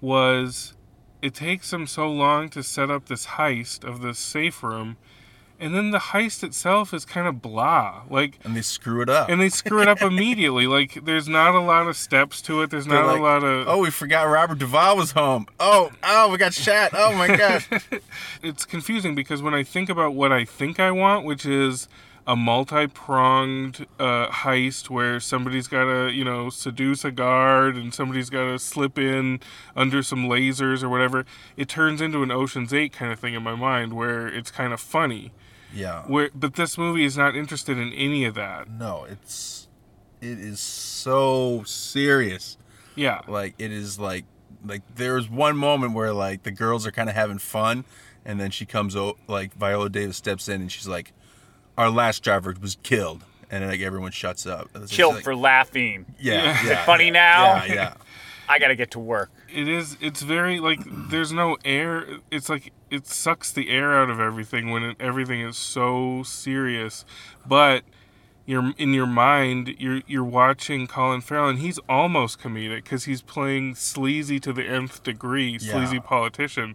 was 0.00 0.74
it 1.22 1.34
takes 1.34 1.70
them 1.70 1.86
so 1.86 2.10
long 2.10 2.48
to 2.50 2.62
set 2.62 2.90
up 2.90 3.06
this 3.06 3.26
heist 3.26 3.84
of 3.84 4.02
this 4.02 4.18
safe 4.18 4.62
room, 4.62 4.96
and 5.60 5.74
then 5.74 5.90
the 5.90 5.98
heist 5.98 6.42
itself 6.44 6.94
is 6.94 7.04
kind 7.04 7.26
of 7.26 7.42
blah. 7.42 8.02
Like, 8.08 8.38
and 8.44 8.56
they 8.56 8.62
screw 8.62 9.00
it 9.00 9.08
up. 9.08 9.28
and 9.28 9.40
they 9.40 9.48
screw 9.48 9.82
it 9.82 9.88
up 9.88 10.00
immediately. 10.02 10.66
Like, 10.66 11.04
there's 11.04 11.28
not 11.28 11.54
a 11.54 11.60
lot 11.60 11.88
of 11.88 11.96
steps 11.96 12.40
to 12.42 12.62
it. 12.62 12.70
There's 12.70 12.86
They're 12.86 13.02
not 13.02 13.06
like, 13.06 13.18
a 13.18 13.22
lot 13.22 13.44
of. 13.44 13.68
oh, 13.68 13.78
we 13.78 13.90
forgot 13.90 14.22
Robert 14.24 14.58
Duvall 14.58 14.96
was 14.96 15.12
home. 15.12 15.46
Oh, 15.58 15.90
oh, 16.02 16.30
we 16.30 16.38
got 16.38 16.54
shot. 16.54 16.90
Oh 16.94 17.14
my 17.14 17.28
gosh. 17.36 17.68
it's 18.42 18.64
confusing 18.64 19.14
because 19.14 19.42
when 19.42 19.54
I 19.54 19.62
think 19.62 19.88
about 19.88 20.14
what 20.14 20.32
I 20.32 20.44
think 20.44 20.78
I 20.78 20.90
want, 20.90 21.24
which 21.24 21.44
is 21.44 21.88
a 22.26 22.36
multi-pronged 22.36 23.86
uh, 23.98 24.28
heist 24.28 24.90
where 24.90 25.18
somebody's 25.18 25.66
got 25.66 25.84
to, 25.84 26.10
you 26.12 26.22
know, 26.24 26.50
seduce 26.50 27.04
a 27.04 27.10
guard 27.10 27.74
and 27.74 27.94
somebody's 27.94 28.28
got 28.28 28.44
to 28.44 28.58
slip 28.58 28.98
in 28.98 29.40
under 29.74 30.02
some 30.02 30.28
lasers 30.28 30.82
or 30.82 30.88
whatever, 30.90 31.24
it 31.56 31.68
turns 31.68 32.00
into 32.02 32.22
an 32.22 32.30
Ocean's 32.30 32.72
8 32.74 32.92
kind 32.92 33.12
of 33.12 33.18
thing 33.18 33.32
in 33.34 33.42
my 33.42 33.54
mind 33.54 33.94
where 33.94 34.28
it's 34.28 34.50
kind 34.50 34.72
of 34.74 34.80
funny. 34.80 35.32
Yeah. 35.74 36.02
Where 36.06 36.30
but 36.34 36.54
this 36.54 36.76
movie 36.78 37.04
is 37.04 37.16
not 37.16 37.36
interested 37.36 37.78
in 37.78 37.92
any 37.92 38.24
of 38.24 38.34
that. 38.34 38.68
No, 38.70 39.04
it's 39.10 39.68
it 40.20 40.38
is 40.38 40.60
so 40.60 41.62
serious. 41.64 42.56
Yeah. 42.94 43.20
Like 43.28 43.54
it 43.58 43.70
is 43.72 43.98
like 43.98 44.24
like 44.64 44.82
there's 44.96 45.28
one 45.28 45.56
moment 45.56 45.94
where 45.94 46.12
like 46.12 46.42
the 46.42 46.50
girls 46.50 46.86
are 46.86 46.90
kind 46.90 47.08
of 47.08 47.14
having 47.14 47.38
fun, 47.38 47.84
and 48.24 48.40
then 48.40 48.50
she 48.50 48.66
comes 48.66 48.96
out 48.96 49.16
like 49.28 49.54
Viola 49.54 49.88
Davis 49.88 50.16
steps 50.16 50.48
in 50.48 50.60
and 50.62 50.72
she's 50.72 50.88
like, 50.88 51.12
"Our 51.76 51.90
last 51.90 52.22
driver 52.24 52.54
was 52.60 52.76
killed," 52.82 53.24
and 53.50 53.62
then 53.62 53.70
like 53.70 53.80
everyone 53.80 54.10
shuts 54.10 54.46
up. 54.46 54.68
It's 54.74 54.92
Killed 54.94 55.16
like- 55.16 55.24
for 55.24 55.36
laughing. 55.36 56.06
yeah, 56.18 56.58
yeah. 56.66 56.84
Funny 56.86 57.06
yeah, 57.06 57.10
now? 57.12 57.64
Yeah, 57.64 57.74
yeah. 57.74 57.94
I 58.48 58.58
gotta 58.58 58.74
get 58.76 58.90
to 58.92 58.98
work. 58.98 59.30
It 59.54 59.68
is. 59.68 59.96
It's 60.00 60.22
very 60.22 60.58
like 60.58 60.80
there's 61.10 61.32
no 61.32 61.56
air. 61.64 62.06
It's 62.30 62.48
like 62.48 62.72
it 62.90 63.06
sucks 63.06 63.52
the 63.52 63.70
air 63.70 63.94
out 63.94 64.10
of 64.10 64.18
everything 64.20 64.70
when 64.70 64.82
it, 64.82 64.96
everything 65.00 65.40
is 65.40 65.56
so 65.56 66.22
serious. 66.24 67.04
But 67.46 67.84
you're 68.46 68.72
in 68.78 68.94
your 68.94 69.06
mind. 69.06 69.74
You're 69.78 70.02
you're 70.06 70.24
watching 70.24 70.86
Colin 70.86 71.20
Farrell, 71.20 71.48
and 71.48 71.58
he's 71.58 71.78
almost 71.88 72.40
comedic 72.40 72.84
because 72.84 73.04
he's 73.04 73.22
playing 73.22 73.74
sleazy 73.74 74.40
to 74.40 74.52
the 74.52 74.64
nth 74.64 75.02
degree, 75.02 75.58
sleazy 75.58 75.96
Yeah. 75.96 76.02
politician. 76.02 76.74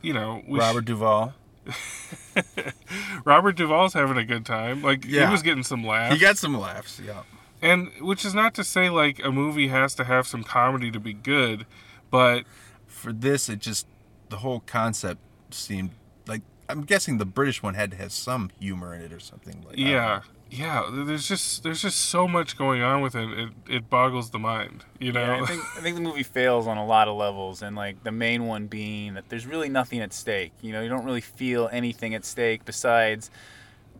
You 0.00 0.14
know, 0.14 0.42
we 0.48 0.58
sh- 0.58 0.62
Robert 0.62 0.84
Duvall. 0.86 1.34
Robert 3.24 3.56
Duvall's 3.56 3.92
having 3.94 4.16
a 4.16 4.24
good 4.24 4.44
time. 4.44 4.82
Like 4.82 5.04
Yeah. 5.06 5.26
he 5.26 5.32
was 5.32 5.42
getting 5.42 5.62
some 5.62 5.84
laughs. 5.84 6.14
He 6.14 6.20
got 6.20 6.38
some 6.38 6.58
laughs. 6.58 7.00
Yeah. 7.04 7.22
And 7.60 7.90
which 8.00 8.24
is 8.24 8.34
not 8.34 8.54
to 8.54 8.64
say 8.64 8.90
like 8.90 9.24
a 9.24 9.30
movie 9.30 9.68
has 9.68 9.94
to 9.96 10.04
have 10.04 10.26
some 10.26 10.42
comedy 10.42 10.90
to 10.90 10.98
be 11.00 11.12
good, 11.12 11.66
but 12.10 12.44
For 12.86 13.12
this, 13.12 13.48
it 13.48 13.58
just 13.58 13.86
the 14.28 14.38
whole 14.38 14.60
concept 14.60 15.20
seemed 15.54 15.90
like 16.26 16.42
I'm 16.68 16.82
guessing 16.82 17.18
the 17.18 17.26
British 17.26 17.62
one 17.62 17.74
had 17.74 17.90
to 17.90 17.96
have 17.96 18.12
some 18.12 18.50
humor 18.58 18.94
in 18.94 19.02
it 19.02 19.12
or 19.12 19.20
something 19.20 19.62
like. 19.66 19.78
I 19.78 19.82
don't 19.82 19.86
yeah, 19.90 20.20
know. 20.50 20.90
yeah. 20.90 21.04
There's 21.04 21.28
just 21.28 21.62
there's 21.62 21.82
just 21.82 21.98
so 21.98 22.26
much 22.28 22.56
going 22.56 22.82
on 22.82 23.02
with 23.02 23.14
it. 23.14 23.28
It 23.38 23.48
it 23.68 23.90
boggles 23.90 24.30
the 24.30 24.38
mind. 24.38 24.84
You 24.98 25.12
know. 25.12 25.24
Yeah, 25.24 25.42
I 25.42 25.46
think 25.46 25.62
I 25.76 25.80
think 25.80 25.96
the 25.96 26.02
movie 26.08 26.22
fails 26.22 26.66
on 26.66 26.78
a 26.78 26.86
lot 26.86 27.08
of 27.08 27.16
levels, 27.16 27.62
and 27.62 27.76
like 27.76 28.02
the 28.04 28.12
main 28.12 28.46
one 28.46 28.66
being 28.68 29.14
that 29.14 29.28
there's 29.28 29.46
really 29.46 29.68
nothing 29.68 30.00
at 30.00 30.12
stake. 30.12 30.52
You 30.62 30.72
know, 30.72 30.80
you 30.80 30.88
don't 30.88 31.04
really 31.04 31.20
feel 31.20 31.68
anything 31.72 32.14
at 32.14 32.24
stake 32.24 32.64
besides, 32.64 33.30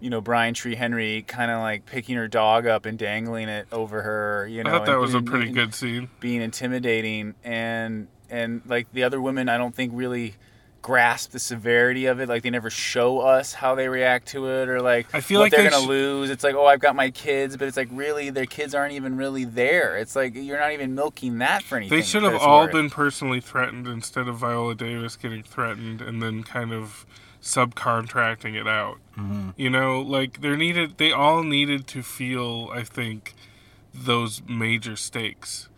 you 0.01 0.09
know, 0.09 0.21
Brian 0.21 0.55
Tyree 0.55 0.77
Henry 0.77 1.23
kind 1.23 1.51
of 1.51 1.61
like 1.61 1.85
picking 1.85 2.17
her 2.17 2.29
dog 2.29 2.67
up 2.67 2.87
and 2.87 2.99
dangling 2.99 3.49
it 3.49 3.67
over 3.73 4.03
her. 4.03 4.47
You 4.47 4.63
know, 4.65 4.71
I 4.71 4.73
thought 4.79 4.87
that 4.87 4.93
and- 4.93 5.01
was 5.01 5.15
a 5.15 5.21
pretty 5.21 5.47
and 5.47 5.55
good 5.55 5.75
scene. 5.75 6.09
being 6.21 6.41
intimidating, 6.41 7.35
and 7.45 8.07
and 8.31 8.63
like 8.65 8.87
the 8.93 9.03
other 9.03 9.21
women, 9.21 9.49
I 9.51 9.59
don't 9.59 9.75
think 9.75 9.93
really 9.95 10.37
grasp 10.83 11.31
the 11.31 11.39
severity 11.39 12.07
of 12.07 12.21
it. 12.21 12.29
Like 12.29 12.43
they 12.43 12.51
never 12.51 12.69
show 12.69 13.21
us 13.21 13.55
how 13.55 13.75
they 13.75 13.89
react 13.89 14.29
to 14.29 14.49
it, 14.49 14.69
or 14.69 14.83
like 14.83 15.07
I 15.15 15.21
feel 15.21 15.41
what 15.41 15.45
like 15.45 15.53
they're 15.53 15.65
they 15.65 15.71
gonna 15.71 15.85
sh- 15.85 15.89
lose. 15.89 16.31
It's 16.31 16.45
like, 16.45 16.55
oh, 16.55 16.67
I've 16.67 16.81
got 16.81 16.97
my 16.97 17.11
kids, 17.11 17.57
but 17.57 17.69
it's 17.69 17.77
like 17.77 17.89
really 17.93 18.31
their 18.31 18.47
kids 18.47 18.75
aren't 18.75 18.93
even 18.93 19.17
really 19.17 19.45
there. 19.45 19.97
It's 19.97 20.15
like 20.15 20.35
you're 20.35 20.59
not 20.59 20.73
even 20.73 20.95
milking 20.95 21.39
that 21.39 21.63
for 21.63 21.77
anything. 21.77 21.97
They 21.97 22.05
should 22.05 22.25
have 22.25 22.35
all 22.35 22.63
worth. 22.63 22.73
been 22.73 22.91
personally 22.91 23.41
threatened 23.41 23.87
instead 23.87 24.29
of 24.29 24.37
Viola 24.37 24.75
Davis 24.75 25.17
getting 25.17 25.43
threatened 25.43 26.03
and 26.03 26.21
then 26.21 26.43
kind 26.43 26.73
of 26.73 27.07
subcontracting 27.41 28.55
it 28.55 28.69
out. 28.69 28.99
Mm-hmm. 29.17 29.51
You 29.57 29.71
know, 29.71 30.01
like 30.01 30.41
there 30.41 30.57
needed 30.57 30.99
they 30.99 31.13
all 31.13 31.43
needed 31.43 31.87
to 31.89 32.03
feel, 32.03 32.71
I 32.73 32.83
think, 32.83 33.35
those 33.95 34.43
major 34.49 34.97
stakes. 34.97 35.69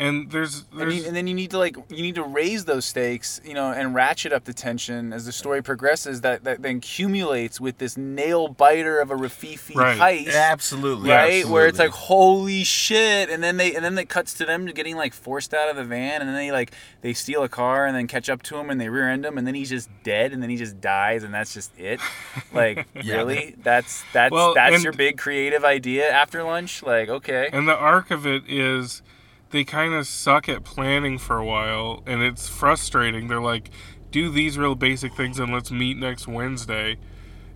And 0.00 0.30
there's 0.30 0.64
And, 0.72 0.90
you, 0.92 1.04
and 1.04 1.14
then 1.14 1.26
you 1.26 1.34
need 1.34 1.50
to 1.50 1.58
like 1.58 1.76
you 1.90 2.02
need 2.02 2.14
to 2.14 2.22
raise 2.22 2.64
those 2.64 2.86
stakes, 2.86 3.38
you 3.44 3.52
know, 3.52 3.70
and 3.70 3.94
ratchet 3.94 4.32
up 4.32 4.44
the 4.44 4.54
tension 4.54 5.12
as 5.12 5.26
the 5.26 5.32
story 5.32 5.62
progresses. 5.62 6.22
That 6.22 6.42
that 6.44 6.62
then 6.62 6.76
accumulates 6.78 7.60
with 7.60 7.76
this 7.76 7.98
nail 7.98 8.48
biter 8.48 8.98
of 8.98 9.10
a 9.10 9.14
Rififi 9.14 9.74
Right. 9.74 9.98
heist, 10.26 10.34
Absolutely. 10.34 11.10
right? 11.10 11.44
Where 11.44 11.66
it's 11.66 11.78
like 11.78 11.90
holy 11.90 12.64
shit, 12.64 13.28
and 13.28 13.42
then 13.42 13.58
they 13.58 13.74
and 13.74 13.84
then 13.84 13.98
it 13.98 14.08
cuts 14.08 14.32
to 14.34 14.46
them 14.46 14.64
getting 14.66 14.96
like 14.96 15.12
forced 15.12 15.52
out 15.52 15.68
of 15.68 15.76
the 15.76 15.84
van, 15.84 16.20
and 16.22 16.28
then 16.28 16.34
they 16.36 16.50
like 16.50 16.72
they 17.02 17.12
steal 17.12 17.42
a 17.42 17.48
car 17.50 17.84
and 17.84 17.94
then 17.94 18.06
catch 18.06 18.30
up 18.30 18.42
to 18.44 18.56
him 18.56 18.70
and 18.70 18.80
they 18.80 18.88
rear 18.88 19.08
end 19.10 19.26
him, 19.26 19.36
and 19.36 19.46
then 19.46 19.54
he's 19.54 19.68
just 19.70 19.90
dead, 20.02 20.32
and 20.32 20.42
then 20.42 20.48
he 20.48 20.56
just 20.56 20.80
dies, 20.80 21.22
and 21.24 21.34
that's 21.34 21.52
just 21.52 21.78
it. 21.78 22.00
Like 22.54 22.86
Yeah. 22.94 23.16
really, 23.16 23.54
that's 23.62 24.02
that's 24.14 24.32
Well, 24.32 24.54
that's 24.54 24.76
and- 24.76 24.82
your 24.84 24.94
big 24.94 25.18
creative 25.18 25.62
idea 25.64 26.10
after 26.10 26.42
lunch. 26.42 26.82
Like 26.82 27.10
okay, 27.10 27.50
And 27.52 27.68
the 27.68 27.76
arc 27.76 28.10
of 28.10 28.26
it 28.26 28.44
is 28.48 29.02
they 29.50 29.64
kind 29.64 29.94
of 29.94 30.06
suck 30.06 30.48
at 30.48 30.64
planning 30.64 31.18
for 31.18 31.38
a 31.38 31.44
while 31.44 32.02
and 32.06 32.22
it's 32.22 32.48
frustrating. 32.48 33.28
They're 33.28 33.40
like, 33.40 33.70
do 34.10 34.30
these 34.30 34.58
real 34.58 34.74
basic 34.74 35.14
things 35.14 35.38
and 35.38 35.52
let's 35.52 35.70
meet 35.70 35.96
next 35.96 36.26
Wednesday. 36.26 36.96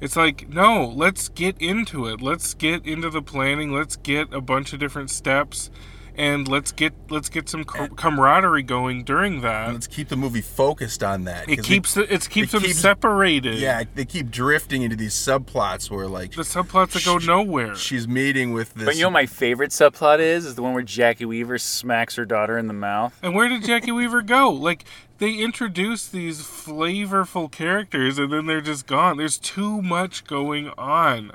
It's 0.00 0.16
like, 0.16 0.48
no, 0.48 0.92
let's 0.94 1.28
get 1.28 1.56
into 1.60 2.06
it. 2.06 2.20
Let's 2.20 2.52
get 2.54 2.84
into 2.84 3.10
the 3.10 3.22
planning. 3.22 3.72
Let's 3.72 3.96
get 3.96 4.32
a 4.32 4.40
bunch 4.40 4.72
of 4.72 4.80
different 4.80 5.10
steps 5.10 5.70
and 6.16 6.46
let's 6.48 6.70
get 6.72 6.92
let's 7.10 7.28
get 7.28 7.48
some 7.48 7.64
co- 7.64 7.84
uh, 7.84 7.88
camaraderie 7.88 8.62
going 8.62 9.04
during 9.04 9.40
that. 9.40 9.72
Let's 9.72 9.86
keep 9.86 10.08
the 10.08 10.16
movie 10.16 10.40
focused 10.40 11.02
on 11.02 11.24
that. 11.24 11.48
It 11.48 11.62
keeps 11.64 11.94
the, 11.94 12.02
it 12.02 12.28
keeps 12.30 12.50
it 12.54 12.58
them 12.58 12.62
keeps- 12.62 12.78
separated. 12.78 13.58
yeah, 13.58 13.82
they 13.94 14.04
keep 14.04 14.30
drifting 14.30 14.82
into 14.82 14.96
these 14.96 15.14
subplots 15.14 15.90
where 15.90 16.06
like 16.06 16.32
The 16.32 16.42
subplots 16.42 16.92
that 16.92 17.04
go 17.04 17.18
Sh- 17.18 17.26
nowhere. 17.26 17.74
she's 17.74 18.06
meeting 18.06 18.52
with 18.52 18.74
this. 18.74 18.84
but 18.84 18.94
you 18.96 19.02
know 19.02 19.08
what 19.08 19.12
my 19.14 19.26
favorite 19.26 19.70
subplot 19.70 20.18
is 20.20 20.46
is 20.46 20.54
the 20.54 20.62
one 20.62 20.72
where 20.74 20.82
Jacki 20.84 21.26
Weaver 21.26 21.58
smacks 21.58 22.14
her 22.16 22.24
daughter 22.24 22.56
in 22.58 22.66
the 22.68 22.74
mouth. 22.74 23.18
And 23.22 23.34
where 23.34 23.48
did 23.48 23.62
Jacki 23.62 23.92
Weaver 23.96 24.22
go? 24.22 24.50
Like 24.50 24.84
they 25.18 25.34
introduce 25.34 26.06
these 26.08 26.42
flavorful 26.42 27.50
characters 27.50 28.18
and 28.18 28.32
then 28.32 28.46
they're 28.46 28.60
just 28.60 28.86
gone. 28.86 29.16
There's 29.16 29.38
too 29.38 29.80
much 29.82 30.24
going 30.24 30.70
on. 30.78 31.32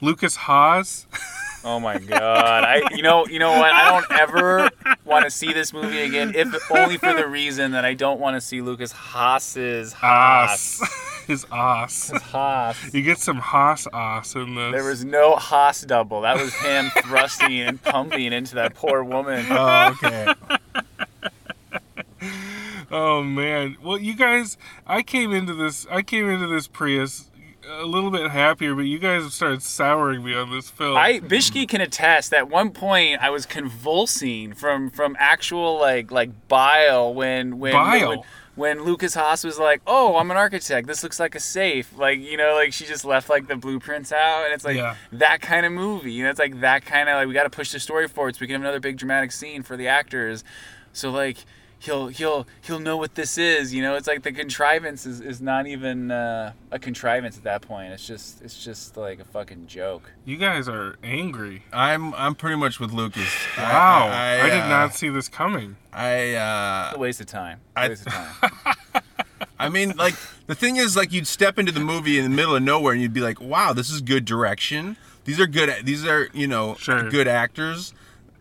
Lukas 0.00 0.36
Haas. 0.36 1.06
Oh 1.64 1.80
my 1.80 1.98
god! 1.98 2.64
I 2.64 2.82
you 2.94 3.02
know 3.02 3.26
you 3.26 3.38
know 3.38 3.52
what? 3.52 3.72
I 3.72 3.88
don't 3.90 4.20
ever 4.20 4.70
want 5.04 5.24
to 5.24 5.30
see 5.30 5.52
this 5.52 5.72
movie 5.72 6.00
again, 6.00 6.34
if 6.34 6.70
only 6.70 6.98
for 6.98 7.14
the 7.14 7.26
reason 7.26 7.72
that 7.72 7.84
I 7.84 7.94
don't 7.94 8.20
want 8.20 8.36
to 8.36 8.40
see 8.40 8.60
Lukas 8.60 8.92
Haas's 8.92 9.94
Haas. 9.94 10.82
His 11.26 11.44
Haas. 11.44 12.10
Haas. 12.10 12.92
You 12.92 13.00
get 13.00 13.18
some 13.18 13.38
Haas 13.38 13.88
Ass 13.94 14.34
in 14.34 14.54
this. 14.54 14.72
There 14.72 14.84
was 14.84 15.06
no 15.06 15.36
Haas 15.36 15.80
double. 15.80 16.20
That 16.20 16.36
was 16.36 16.52
him 16.54 16.90
thrusting 17.02 17.60
and 17.60 17.82
pumping 17.82 18.30
into 18.34 18.56
that 18.56 18.74
poor 18.74 19.02
woman. 19.02 19.46
Oh, 19.48 19.96
okay. 20.02 20.34
Oh 22.90 23.24
man. 23.24 23.76
Well, 23.82 23.98
you 23.98 24.14
guys, 24.14 24.56
I 24.86 25.02
came 25.02 25.32
into 25.32 25.52
this. 25.52 25.84
I 25.90 26.02
came 26.02 26.30
into 26.30 26.46
this 26.46 26.68
Prius 26.68 27.28
a 27.68 27.84
little 27.84 28.10
bit 28.10 28.30
happier, 28.30 28.74
but 28.74 28.82
you 28.82 28.98
guys 28.98 29.22
have 29.22 29.32
started 29.32 29.62
souring 29.62 30.24
me 30.24 30.34
on 30.34 30.50
this 30.50 30.70
film. 30.70 30.96
I 30.96 31.20
Bishki 31.20 31.68
can 31.68 31.80
attest. 31.80 32.32
At 32.34 32.48
one 32.48 32.70
point, 32.70 33.20
I 33.22 33.30
was 33.30 33.46
convulsing 33.46 34.52
from 34.54 34.90
from 34.90 35.16
actual 35.18 35.78
like 35.78 36.10
like 36.10 36.48
bile 36.48 37.12
when 37.14 37.58
when 37.58 37.72
Bile? 37.72 38.08
when, 38.08 38.18
when 38.54 38.84
Lukas 38.84 39.14
Haas 39.14 39.44
was 39.44 39.58
like, 39.58 39.80
"Oh, 39.86 40.16
I'm 40.16 40.30
an 40.30 40.36
architect. 40.36 40.86
This 40.86 41.02
looks 41.02 41.18
like 41.18 41.34
a 41.34 41.40
safe." 41.40 41.96
Like 41.96 42.18
you 42.20 42.36
know, 42.36 42.54
like 42.54 42.72
she 42.72 42.84
just 42.86 43.04
left 43.04 43.28
like 43.28 43.46
the 43.48 43.56
blueprints 43.56 44.12
out, 44.12 44.44
and 44.44 44.54
it's 44.54 44.64
like 44.64 44.76
Yeah. 44.76 44.96
that 45.12 45.40
kind 45.40 45.64
of 45.66 45.72
movie. 45.72 46.12
You 46.12 46.24
know, 46.24 46.30
it's 46.30 46.38
like 46.38 46.60
that 46.60 46.84
kind 46.84 47.08
of 47.08 47.16
like 47.16 47.26
we 47.28 47.34
got 47.34 47.44
to 47.44 47.50
push 47.50 47.72
the 47.72 47.80
story 47.80 48.08
forward 48.08 48.36
so 48.36 48.40
we 48.40 48.46
can 48.46 48.54
have 48.54 48.62
another 48.62 48.80
big 48.80 48.96
dramatic 48.98 49.32
scene 49.32 49.62
for 49.62 49.76
the 49.76 49.88
actors. 49.88 50.44
So 50.92 51.10
like. 51.10 51.38
He'll 51.84 52.08
he'll 52.08 52.46
he'll 52.62 52.78
know 52.78 52.96
what 52.96 53.14
this 53.14 53.36
is, 53.36 53.74
you 53.74 53.82
know. 53.82 53.94
It's 53.96 54.06
like 54.08 54.22
the 54.22 54.32
contrivance 54.32 55.04
is, 55.04 55.20
is 55.20 55.40
not 55.42 55.66
even 55.66 56.10
uh, 56.10 56.52
a 56.70 56.78
contrivance 56.78 57.36
at 57.36 57.44
that 57.44 57.60
point. 57.60 57.92
It's 57.92 58.06
just 58.06 58.40
it's 58.42 58.64
just 58.64 58.96
like 58.96 59.20
a 59.20 59.24
fucking 59.24 59.66
joke. 59.66 60.10
you 60.24 60.36
guys 60.38 60.66
are 60.68 60.96
angry. 61.02 61.62
I'm 61.72 62.14
I'm 62.14 62.34
pretty 62.34 62.56
much 62.56 62.80
with 62.80 62.92
Lucas. 62.92 63.28
I- 63.58 63.62
Wow. 63.62 64.08
I, 64.10 64.40
I, 64.46 64.50
did 64.50 64.60
uh, 64.62 64.68
not 64.68 64.94
see 64.94 65.10
this 65.10 65.28
coming. 65.28 65.76
I 65.92 66.34
uh, 66.34 66.86
It's 66.88 66.96
a 66.96 67.00
waste 67.00 67.20
of 67.20 67.26
time. 67.26 67.60
I- 67.76 67.86
A 67.86 67.88
waste 67.90 68.06
of 68.06 68.12
time. 68.14 68.52
I 69.58 69.68
mean, 69.68 69.94
like 69.96 70.14
the 70.46 70.54
thing 70.54 70.76
is, 70.76 70.96
like 70.96 71.12
you'd 71.12 71.26
step 71.26 71.58
into 71.58 71.70
the 71.72 71.80
movie 71.80 72.18
in 72.18 72.24
the 72.24 72.30
middle 72.34 72.56
of 72.56 72.62
nowhere 72.62 72.92
and 72.94 73.02
you'd 73.02 73.12
be 73.12 73.20
like, 73.20 73.40
"Wow, 73.40 73.72
this 73.74 73.90
is 73.90 74.00
good 74.00 74.24
direction. 74.24 74.96
These 75.24 75.38
are 75.40 75.46
good. 75.46 75.84
These 75.84 76.06
are 76.06 76.28
you 76.32 76.46
know 76.46 76.74
Sure. 76.76 77.08
good 77.10 77.28
actors. 77.28 77.92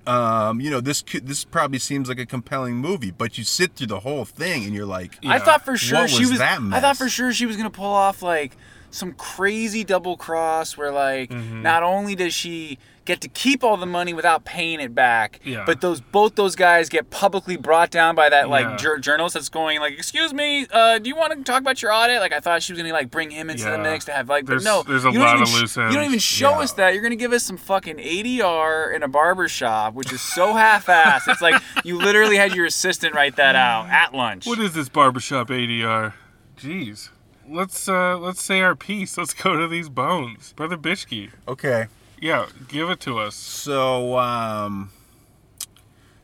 Um, 0.05 0.59
you 0.59 0.69
know 0.69 0.81
this 0.81 1.01
could, 1.01 1.27
this 1.27 1.43
probably 1.45 1.79
seems 1.79 2.09
like 2.09 2.19
a 2.19 2.25
compelling 2.25 2.75
movie, 2.75 3.11
but 3.11 3.37
you 3.37 3.43
sit 3.43 3.75
through 3.75 3.87
the 3.87 4.01
whole 4.01 4.25
thing 4.25 4.65
and 4.65 4.73
you're 4.73 4.85
like, 4.85 5.17
I 5.25 5.39
thought 5.39 5.63
for 5.63 5.77
sure 5.77 5.99
What 5.99 6.09
she 6.09 6.21
was 6.25 6.31
was. 6.31 6.41
I 6.41 6.79
thought 6.81 6.97
for 6.97 7.07
sure 7.07 7.31
she 7.31 7.45
was 7.45 7.55
gonna 7.55 7.69
pull 7.69 7.85
off 7.85 8.21
like 8.21 8.57
some 8.93 9.13
crazy 9.13 9.83
double 9.83 10.15
cross 10.17 10.77
where 10.77 10.91
like 10.91 11.29
Mm-hmm. 11.29 11.61
not 11.61 11.83
only 11.83 12.15
does 12.15 12.33
she 12.33 12.77
get 13.05 13.19
to 13.19 13.27
keep 13.27 13.65
all 13.65 13.75
the 13.75 13.85
money 13.85 14.13
without 14.13 14.45
paying 14.45 14.79
it 14.79 14.95
back, 14.95 15.41
Yeah. 15.43 15.63
but 15.65 15.81
those 15.81 15.99
both 15.99 16.35
those 16.35 16.55
guys 16.55 16.87
get 16.87 17.09
publicly 17.09 17.57
brought 17.57 17.89
down 17.91 18.15
by 18.15 18.29
that 18.29 18.47
like 18.49 18.63
Yeah. 18.65 18.75
jur- 18.77 18.97
journalist 18.99 19.33
that's 19.33 19.49
going 19.49 19.79
like, 19.81 19.91
"Excuse 19.93 20.33
me, 20.33 20.67
uh, 20.71 20.99
do 20.99 21.09
you 21.09 21.15
want 21.15 21.33
to 21.33 21.43
talk 21.43 21.59
about 21.59 21.81
your 21.81 21.91
audit?" 21.91 22.21
Like 22.21 22.31
I 22.31 22.39
thought 22.39 22.63
she 22.63 22.71
was 22.71 22.81
gonna 22.81 22.93
like 22.93 23.11
bring 23.11 23.29
him 23.31 23.49
into 23.49 23.65
the 23.65 23.71
Yeah. 23.71 23.77
mix 23.77 24.05
to 24.05 24.13
have 24.13 24.29
like, 24.29 24.45
There's- 24.45 24.63
but 24.63 24.69
no, 24.69 24.83
there's 24.83 25.03
a 25.03 25.09
lot 25.09 25.41
of 25.41 25.49
sh- 25.49 25.53
loose 25.53 25.75
You 25.75 25.89
don't 25.91 26.05
even 26.05 26.19
show 26.19 26.61
us 26.61 26.71
that. 26.73 26.93
You're 26.93 27.03
gonna 27.03 27.17
give 27.17 27.33
us 27.33 27.43
some 27.43 27.57
fucking 27.57 27.97
ADR 27.99 28.91
in 28.95 29.03
a 29.03 29.07
barber 29.09 29.49
shop, 29.49 29.95
which 29.95 30.13
is 30.13 30.21
so 30.21 30.53
half-assed. 30.53 31.27
it's 31.27 31.41
like 31.41 31.61
you 31.83 31.97
literally 31.97 32.37
had 32.37 32.55
your 32.55 32.65
assistant 32.67 33.15
write 33.15 33.35
that 33.35 33.55
out 33.67 33.89
at 33.89 34.13
lunch. 34.13 34.45
What 34.45 34.59
is 34.59 34.73
this 34.73 34.87
barbershop 34.87 35.49
ADR? 35.49 36.13
Jeez. 36.57 37.09
Let's 37.53 37.87
uh 37.87 38.17
let's 38.17 38.43
say 38.43 38.61
our 38.61 38.75
piece. 38.75 39.17
Let's 39.17 39.33
go 39.33 39.55
to 39.55 39.67
these 39.67 39.89
bones. 39.89 40.53
Brother 40.53 40.77
Bishki. 40.77 41.29
okay. 41.47 41.87
Yeah, 42.23 42.47
give 42.69 42.89
it 42.89 43.01
to 43.01 43.19
us. 43.19 43.35
So, 43.35 44.17
um, 44.17 44.91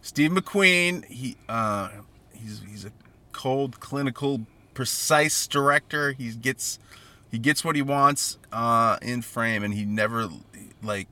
Steve 0.01 0.31
McQueen, 0.31 1.03
he 1.03 1.35
uh, 1.49 1.89
he's 2.33 2.61
he's 2.69 2.85
a 2.85 2.91
cold, 3.33 3.81
clinical, 3.81 4.45
precise 4.73 5.45
director. 5.45 6.13
He 6.13 6.31
gets 6.31 6.79
he 7.29 7.37
gets 7.37 7.65
what 7.65 7.75
he 7.75 7.81
wants 7.81 8.37
uh, 8.53 8.97
in 9.01 9.21
frame, 9.21 9.61
and 9.61 9.73
he 9.73 9.83
never 9.83 10.29
like 10.81 11.09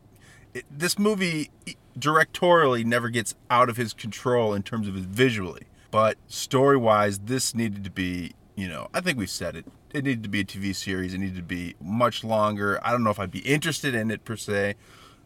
it, 0.53 0.63
this 0.71 0.97
movie 0.97 1.51
directorially 1.99 2.85
never 2.85 3.09
gets 3.09 3.35
out 3.49 3.67
of 3.67 3.75
his 3.75 3.91
control 3.91 4.53
in 4.53 4.63
terms 4.63 4.87
of 4.87 4.95
it 4.95 5.03
visually. 5.03 5.63
But 5.91 6.17
story 6.27 6.77
wise, 6.77 7.19
this 7.19 7.53
needed 7.53 7.83
to 7.83 7.91
be, 7.91 8.31
you 8.55 8.69
know, 8.69 8.87
I 8.93 9.01
think 9.01 9.17
we've 9.17 9.29
said 9.29 9.57
it. 9.57 9.65
It 9.97 10.03
needed 10.03 10.23
to 10.23 10.29
be 10.29 10.41
a 10.41 10.45
TV 10.45 10.75
series. 10.75 11.13
It 11.15 11.17
needed 11.17 11.37
to 11.37 11.41
be 11.41 11.75
much 11.81 12.23
longer. 12.23 12.79
I 12.83 12.91
don't 12.91 13.03
know 13.03 13.09
if 13.09 13.19
I'd 13.19 13.31
be 13.31 13.39
interested 13.39 13.95
in 13.95 14.11
it 14.11 14.23
per 14.25 14.35
se. 14.35 14.75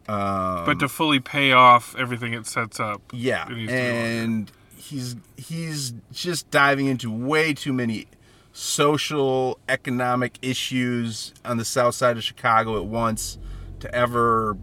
Um, 0.08 0.64
But 0.64 0.78
to 0.80 0.88
fully 0.88 1.20
pay 1.20 1.52
off 1.52 1.94
everything 1.96 2.32
it 2.32 2.46
sets 2.46 2.80
up. 2.80 3.02
yeah, 3.12 3.46
it 3.50 3.54
needs 3.54 3.70
to 3.70 3.76
be 3.76 3.82
longer. 3.82 3.98
and 4.00 4.52
he's 4.76 5.16
he's 5.36 5.92
just 6.10 6.50
diving 6.50 6.86
into 6.86 7.10
way 7.10 7.52
too 7.54 7.72
many 7.72 8.06
social 8.52 9.58
economic 9.68 10.38
issues 10.42 11.32
on 11.44 11.56
the 11.58 11.64
south 11.64 11.94
side 11.94 12.16
of 12.16 12.24
Chicago 12.24 12.76
at 12.78 12.86
once 12.86 13.38
to 13.80 13.94
ever 13.94 14.56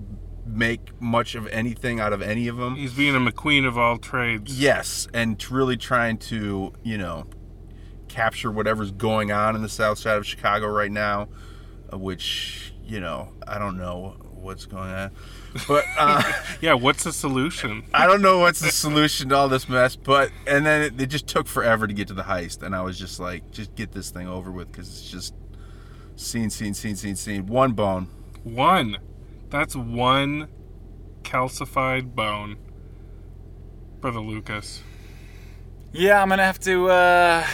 make 0.46 1.00
much 1.02 1.36
of 1.36 1.48
anything 1.48 2.00
out 2.00 2.14
of 2.14 2.22
any 2.22 2.48
of 2.48 2.58
them. 2.58 2.76
He's 2.76 2.94
being 2.94 3.16
a 3.16 3.20
McQueen 3.20 3.68
of 3.68 3.78
all 3.78 3.98
trades. 3.98 4.60
Yes, 4.60 5.08
and 5.14 5.44
really 5.52 5.78
trying 5.78 6.18
to, 6.18 6.74
you 6.84 6.98
know, 6.98 7.28
capture 8.10 8.52
whatever's 8.52 8.92
going 8.92 9.32
on 9.32 9.56
in 9.56 9.62
the 9.62 9.70
south 9.70 10.00
side 10.00 10.18
of 10.18 10.26
Chicago 10.26 10.68
right 10.68 10.92
now, 10.92 11.30
uh, 11.94 11.98
which, 11.98 12.74
you 12.86 13.00
know, 13.00 13.30
I 13.48 13.58
don't 13.58 13.78
know 13.78 14.16
what's 14.34 14.66
going 14.66 14.90
on. 14.90 15.12
But 15.68 15.86
uh, 15.98 16.22
Yeah, 16.62 16.74
what's 16.74 17.04
the 17.04 17.14
solution? 17.14 17.84
I 17.94 18.08
don't 18.08 18.22
know 18.22 18.40
what's 18.40 18.60
the 18.60 18.72
solution 18.72 19.30
to 19.30 19.36
all 19.36 19.48
this 19.50 19.70
mess, 19.70 19.96
but 19.96 20.32
and 20.48 20.66
then 20.66 20.82
it, 20.82 21.02
it 21.02 21.08
just 21.08 21.28
took 21.28 21.48
forever 21.48 21.88
to 21.88 21.94
get 21.94 22.08
to 22.10 22.14
the 22.14 22.24
heist, 22.24 22.64
and 22.64 22.76
I 22.76 22.82
was 22.82 23.00
just 23.00 23.20
like, 23.20 23.52
just 23.52 23.74
get 23.76 23.92
this 23.92 24.10
thing 24.12 24.28
over 24.28 24.52
with 24.52 24.72
because 24.72 24.90
it's 24.90 25.10
just 25.10 25.34
scene, 26.16 26.50
scene, 26.50 26.74
scene, 26.74 26.96
scene, 26.96 27.16
scene, 27.16 27.46
one 27.48 27.72
bone. 27.74 28.08
One. 28.44 28.98
That's 29.50 29.76
one 29.76 30.48
calcified 31.24 32.14
bone. 32.16 32.58
Brother 34.00 34.20
Lucas. 34.20 34.82
Yeah, 35.92 36.22
I'm 36.22 36.30
gonna 36.30 36.44
have 36.44 36.60
to 36.62 36.90
uh, 36.90 37.46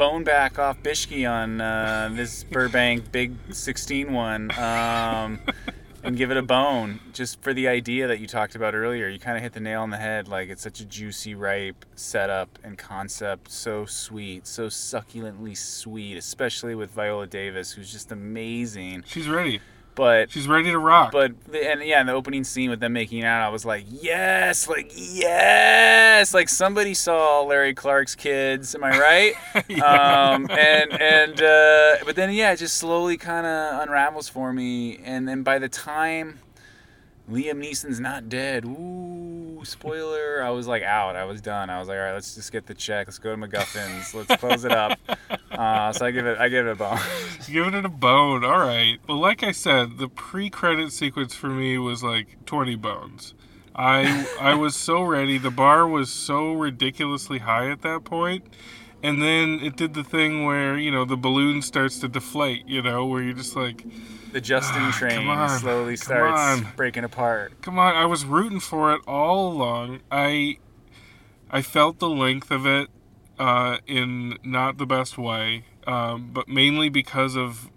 bone 0.00 0.24
back 0.24 0.58
off 0.58 0.82
Bishki 0.82 1.30
on 1.30 1.60
uh, 1.60 2.08
this 2.14 2.42
Burbank 2.44 3.12
Big 3.12 3.34
16 3.50 4.10
one 4.10 4.50
um, 4.58 5.38
and 6.02 6.16
give 6.16 6.30
it 6.30 6.38
a 6.38 6.42
bone 6.42 7.00
just 7.12 7.42
for 7.42 7.52
the 7.52 7.68
idea 7.68 8.08
that 8.08 8.18
you 8.18 8.26
talked 8.26 8.54
about 8.54 8.74
earlier. 8.74 9.08
You 9.08 9.18
kind 9.18 9.36
of 9.36 9.42
hit 9.42 9.52
the 9.52 9.60
nail 9.60 9.82
on 9.82 9.90
the 9.90 9.98
head. 9.98 10.26
Like 10.26 10.48
it's 10.48 10.62
such 10.62 10.80
a 10.80 10.86
juicy, 10.86 11.34
ripe 11.34 11.84
setup 11.96 12.58
and 12.64 12.78
concept. 12.78 13.52
So 13.52 13.84
sweet, 13.84 14.46
so 14.46 14.68
succulently 14.68 15.54
sweet, 15.54 16.16
especially 16.16 16.74
with 16.74 16.92
Viola 16.92 17.26
Davis, 17.26 17.72
who's 17.72 17.92
just 17.92 18.10
amazing. 18.10 19.04
She's 19.06 19.28
ready. 19.28 19.60
But 20.00 20.30
She's 20.30 20.48
ready 20.48 20.70
to 20.70 20.78
rock. 20.78 21.12
but 21.12 21.32
and 21.54 21.82
yeah, 21.82 22.00
in 22.00 22.06
the 22.06 22.14
opening 22.14 22.42
scene 22.42 22.70
with 22.70 22.80
them 22.80 22.94
making 22.94 23.22
out, 23.22 23.42
I 23.42 23.50
was 23.50 23.66
like, 23.66 23.84
yes, 23.90 24.66
like 24.66 24.90
yes, 24.96 26.32
like 26.32 26.48
somebody 26.48 26.94
saw 26.94 27.42
Larry 27.42 27.74
Clark's 27.74 28.14
kids. 28.14 28.74
Am 28.74 28.82
I 28.82 28.98
right? 28.98 29.34
um, 29.82 30.48
and 30.50 30.90
and 30.98 31.42
uh, 31.42 31.96
but 32.06 32.16
then 32.16 32.32
yeah, 32.32 32.50
it 32.52 32.56
just 32.56 32.78
slowly 32.78 33.18
kind 33.18 33.46
of 33.46 33.82
unravels 33.82 34.26
for 34.26 34.54
me, 34.54 34.96
and 35.04 35.28
then 35.28 35.42
by 35.42 35.58
the 35.58 35.68
time 35.68 36.38
Liam 37.30 37.62
Neeson's 37.62 38.00
not 38.00 38.30
dead, 38.30 38.64
ooh, 38.64 39.19
spoiler, 39.64 40.42
I 40.42 40.50
was 40.50 40.66
like 40.66 40.82
out. 40.82 41.16
I 41.16 41.24
was 41.24 41.40
done. 41.40 41.70
I 41.70 41.78
was 41.78 41.88
like, 41.88 41.96
all 41.98 42.04
right, 42.04 42.12
let's 42.12 42.34
just 42.34 42.52
get 42.52 42.66
the 42.66 42.74
check. 42.74 43.06
Let's 43.06 43.18
go 43.18 43.34
to 43.34 43.40
MacGuffins. 43.40 44.14
Let's 44.14 44.40
close 44.40 44.64
it 44.64 44.72
up. 44.72 44.98
Uh, 45.50 45.92
so 45.92 46.06
I 46.06 46.10
give 46.10 46.24
it, 46.24 46.38
I 46.38 46.48
give 46.48 46.66
it 46.66 46.70
a 46.70 46.74
bone. 46.74 46.98
Giving 47.46 47.74
it 47.74 47.84
a 47.84 47.90
bone. 47.90 48.44
All 48.44 48.60
right. 48.60 48.98
Well, 49.06 49.18
like 49.18 49.42
I 49.42 49.50
said, 49.50 49.98
the 49.98 50.08
pre-credit 50.08 50.92
sequence 50.92 51.34
for 51.34 51.48
me 51.48 51.76
was 51.76 52.02
like 52.02 52.38
20 52.46 52.76
bones. 52.76 53.34
I 53.74 54.26
I 54.40 54.54
was 54.54 54.74
so 54.76 55.02
ready. 55.02 55.38
The 55.38 55.50
bar 55.50 55.86
was 55.86 56.10
so 56.10 56.52
ridiculously 56.52 57.38
high 57.38 57.70
at 57.70 57.82
that 57.82 58.04
point. 58.04 58.44
And 59.02 59.22
then 59.22 59.60
it 59.62 59.76
did 59.76 59.94
the 59.94 60.04
thing 60.04 60.44
where, 60.44 60.76
you 60.78 60.90
know, 60.90 61.04
the 61.04 61.16
balloon 61.16 61.62
starts 61.62 61.98
to 62.00 62.08
deflate, 62.08 62.66
you 62.68 62.82
know, 62.82 63.06
where 63.06 63.22
you're 63.22 63.32
just 63.34 63.56
like, 63.56 63.84
The 64.32 64.40
Justin 64.40 64.82
Ah, 64.82 64.96
train 64.98 65.26
on, 65.26 65.58
slowly 65.58 65.96
starts 65.96 66.62
breaking 66.76 67.04
apart. 67.04 67.60
come 67.62 67.78
on, 67.78 67.94
I 67.96 68.04
was 68.06 68.24
rooting 68.24 68.60
for 68.60 68.92
it 68.92 69.00
all 69.06 69.52
along. 69.52 70.00
I 70.10 70.58
I 71.50 71.62
felt 71.62 71.98
the 71.98 72.08
length 72.10 72.50
of 72.50 72.66
it 72.66 72.88
uh, 73.38 73.78
in 73.86 74.36
not 74.44 74.76
the 74.78 74.86
best 74.86 75.16
way, 75.18 75.64
um, 75.86 76.30
but 76.32 76.46
mainly 76.48 76.88
because 76.90 77.36
of 77.36 77.70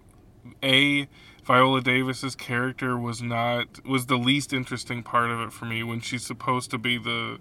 a 0.62 1.08
Viola 1.44 1.80
Davis's 1.80 2.34
character 2.36 2.96
was 2.98 3.20
not 3.22 3.84
was 3.84 4.06
the 4.06 4.16
least 4.18 4.52
interesting 4.52 5.02
part 5.02 5.30
of 5.30 5.40
it 5.40 5.52
for 5.52 5.64
me 5.64 5.82
when 5.82 6.00
she's 6.00 6.24
supposed 6.24 6.70
to 6.70 6.78
be 6.78 6.98
the 6.98 7.38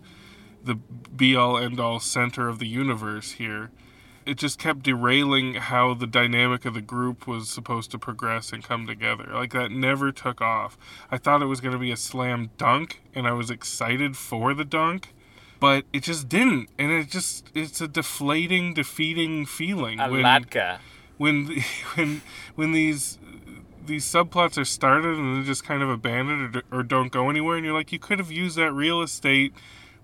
the 0.63 0.75
be 0.75 1.35
all 1.35 1.57
end 1.57 1.79
all 1.79 1.99
center 1.99 2.47
of 2.47 2.59
the 2.59 2.67
universe 2.67 3.33
here. 3.33 3.71
It 4.25 4.37
just 4.37 4.57
kept 4.57 4.83
derailing 4.83 5.55
how 5.55 5.93
the 5.93 6.07
dynamic 6.07 6.63
of 6.63 6.73
the 6.73 6.81
group 6.81 7.27
was 7.27 7.49
supposed 7.49 7.91
to 7.91 7.99
progress 7.99 8.53
and 8.53 8.63
come 8.63 8.87
together. 8.87 9.29
Like 9.33 9.51
that 9.51 9.69
never 9.69 10.13
took 10.13 10.39
off. 10.39 10.77
I 11.11 11.17
thought 11.17 11.41
it 11.41 11.47
was 11.47 11.59
going 11.59 11.73
to 11.73 11.79
be 11.79 11.91
a 11.91 11.97
slam 11.97 12.51
dunk 12.57 13.01
and 13.13 13.27
I 13.27 13.33
was 13.33 13.49
excited 13.49 14.15
for 14.15 14.53
the 14.53 14.63
dunk, 14.63 15.13
but 15.59 15.83
it 15.91 16.03
just 16.03 16.29
didn't. 16.29 16.69
And 16.79 16.91
it 16.91 17.09
just 17.09 17.49
it's 17.53 17.81
a 17.81 17.87
deflating, 17.87 18.73
defeating 18.73 19.45
feeling 19.45 19.99
when 19.99 20.23
Alatka. 20.23 20.79
when 21.17 21.61
when 21.95 22.21
when 22.55 22.71
these 22.71 23.17
these 23.85 24.05
subplots 24.05 24.57
are 24.57 24.65
started 24.65 25.17
and 25.17 25.35
then 25.35 25.43
just 25.43 25.65
kind 25.65 25.83
of 25.83 25.89
abandoned 25.89 26.55
or, 26.71 26.79
or 26.79 26.83
don't 26.83 27.11
go 27.11 27.29
anywhere 27.29 27.57
and 27.57 27.65
you're 27.65 27.73
like 27.73 27.91
you 27.91 27.99
could 27.99 28.19
have 28.19 28.31
used 28.31 28.57
that 28.57 28.71
real 28.71 29.01
estate 29.01 29.53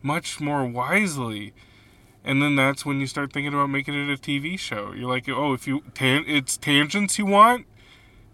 much 0.02 0.40
more 0.40 0.66
wisely. 0.66 1.54
And 2.24 2.42
then 2.42 2.56
that's 2.56 2.86
when 2.86 3.00
you 3.00 3.08
start 3.08 3.32
thinking 3.32 3.54
about 3.54 3.70
making 3.70 3.96
it 3.96 4.12
a 4.12 4.22
TV 4.22 4.60
show. 4.60 4.94
You're 4.94 5.10
like 5.10 5.28
oh 5.30 5.54
if 5.54 5.68
you 5.68 5.84
tan- 5.94 6.26
it's 6.28 6.58
tangents 6.58 7.18
you 7.18 7.26
want? 7.26 7.66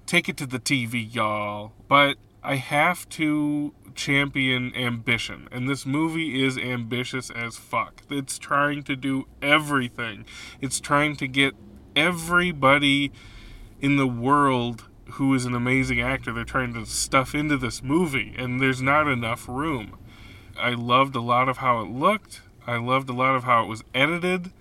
Take 0.06 0.30
it 0.30 0.38
to 0.38 0.46
the 0.46 0.60
TV 0.60 1.14
y'all. 1.14 1.74
But 1.88 2.18
I 2.44 2.56
have 2.56 3.08
to 3.10 3.74
champion 3.96 4.76
ambition. 4.76 5.48
And 5.52 5.68
this 5.68 5.86
movie 5.86 6.44
is 6.44 6.58
ambitious 6.58 7.32
as 7.32 7.58
fuck. 7.58 8.02
It's 8.10 8.38
trying 8.38 8.84
to 8.84 8.96
do 8.96 9.28
everything. 9.42 10.26
It's 10.62 10.80
trying 10.80 11.16
to 11.18 11.28
get 11.28 11.56
everybody 11.96 13.12
in 13.80 13.96
the 13.96 14.08
world 14.08 14.86
who 15.12 15.34
is 15.34 15.46
an 15.46 15.56
amazing 15.56 16.02
actor. 16.02 16.34
They're 16.34 16.44
trying 16.44 16.74
to 16.74 16.86
stuff 16.86 17.34
into 17.34 17.58
this 17.58 17.82
movie. 17.82 18.36
And 18.38 18.60
there's 18.60 18.82
not 18.82 19.08
enough 19.08 19.48
room 19.48 19.98
i 20.60 20.70
loved 20.72 21.16
a 21.16 21.22
lot 21.22 21.48
of 21.50 21.58
how 21.58 21.82
it 21.82 21.90
looked 21.90 22.42
i 22.68 22.78
loved 22.78 23.10
a 23.10 23.14
lot 23.14 23.36
of 23.36 23.44
how 23.44 23.64
it 23.64 23.68
was 23.68 23.84
edited 23.94 24.52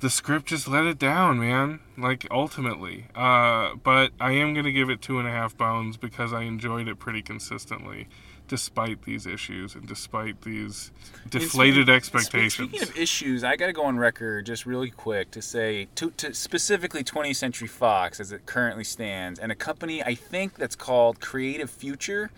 the 0.00 0.10
script 0.10 0.46
just 0.46 0.66
let 0.66 0.84
it 0.84 0.98
down 0.98 1.38
man 1.38 1.78
like 1.98 2.26
ultimately 2.30 3.06
uh, 3.14 3.74
but 3.82 4.10
i 4.20 4.32
am 4.32 4.52
going 4.54 4.64
to 4.64 4.72
give 4.72 4.88
it 4.90 5.00
two 5.02 5.18
and 5.18 5.28
a 5.28 5.30
half 5.30 5.56
bones 5.56 5.96
because 5.96 6.32
i 6.32 6.42
enjoyed 6.42 6.88
it 6.88 6.98
pretty 6.98 7.20
consistently 7.22 8.06
despite 8.48 9.02
these 9.02 9.26
issues 9.26 9.76
and 9.76 9.86
despite 9.86 10.42
these 10.42 10.90
deflated 11.28 11.84
Speaking- 11.84 11.94
expectations 11.94 12.68
Speaking 12.70 12.88
of 12.88 12.96
issues, 12.96 13.44
I 13.44 13.54
got 13.54 13.66
to 13.66 13.72
go 13.72 13.84
on 13.84 13.96
record 13.96 14.44
just 14.46 14.66
really 14.66 14.90
quick 14.90 15.30
to 15.30 15.40
say, 15.40 15.86
to, 15.94 16.10
to 16.16 16.34
specifically 16.34 17.04
20th 17.04 17.36
Century 17.36 17.68
Fox 17.68 18.18
as 18.18 18.32
it 18.32 18.46
currently 18.46 18.82
stands, 18.82 19.38
and 19.38 19.52
a 19.52 19.54
company 19.54 20.02
I 20.02 20.16
think 20.16 20.56
that's 20.56 20.74
called 20.74 21.20
Creative 21.20 21.70
Future. 21.70 22.32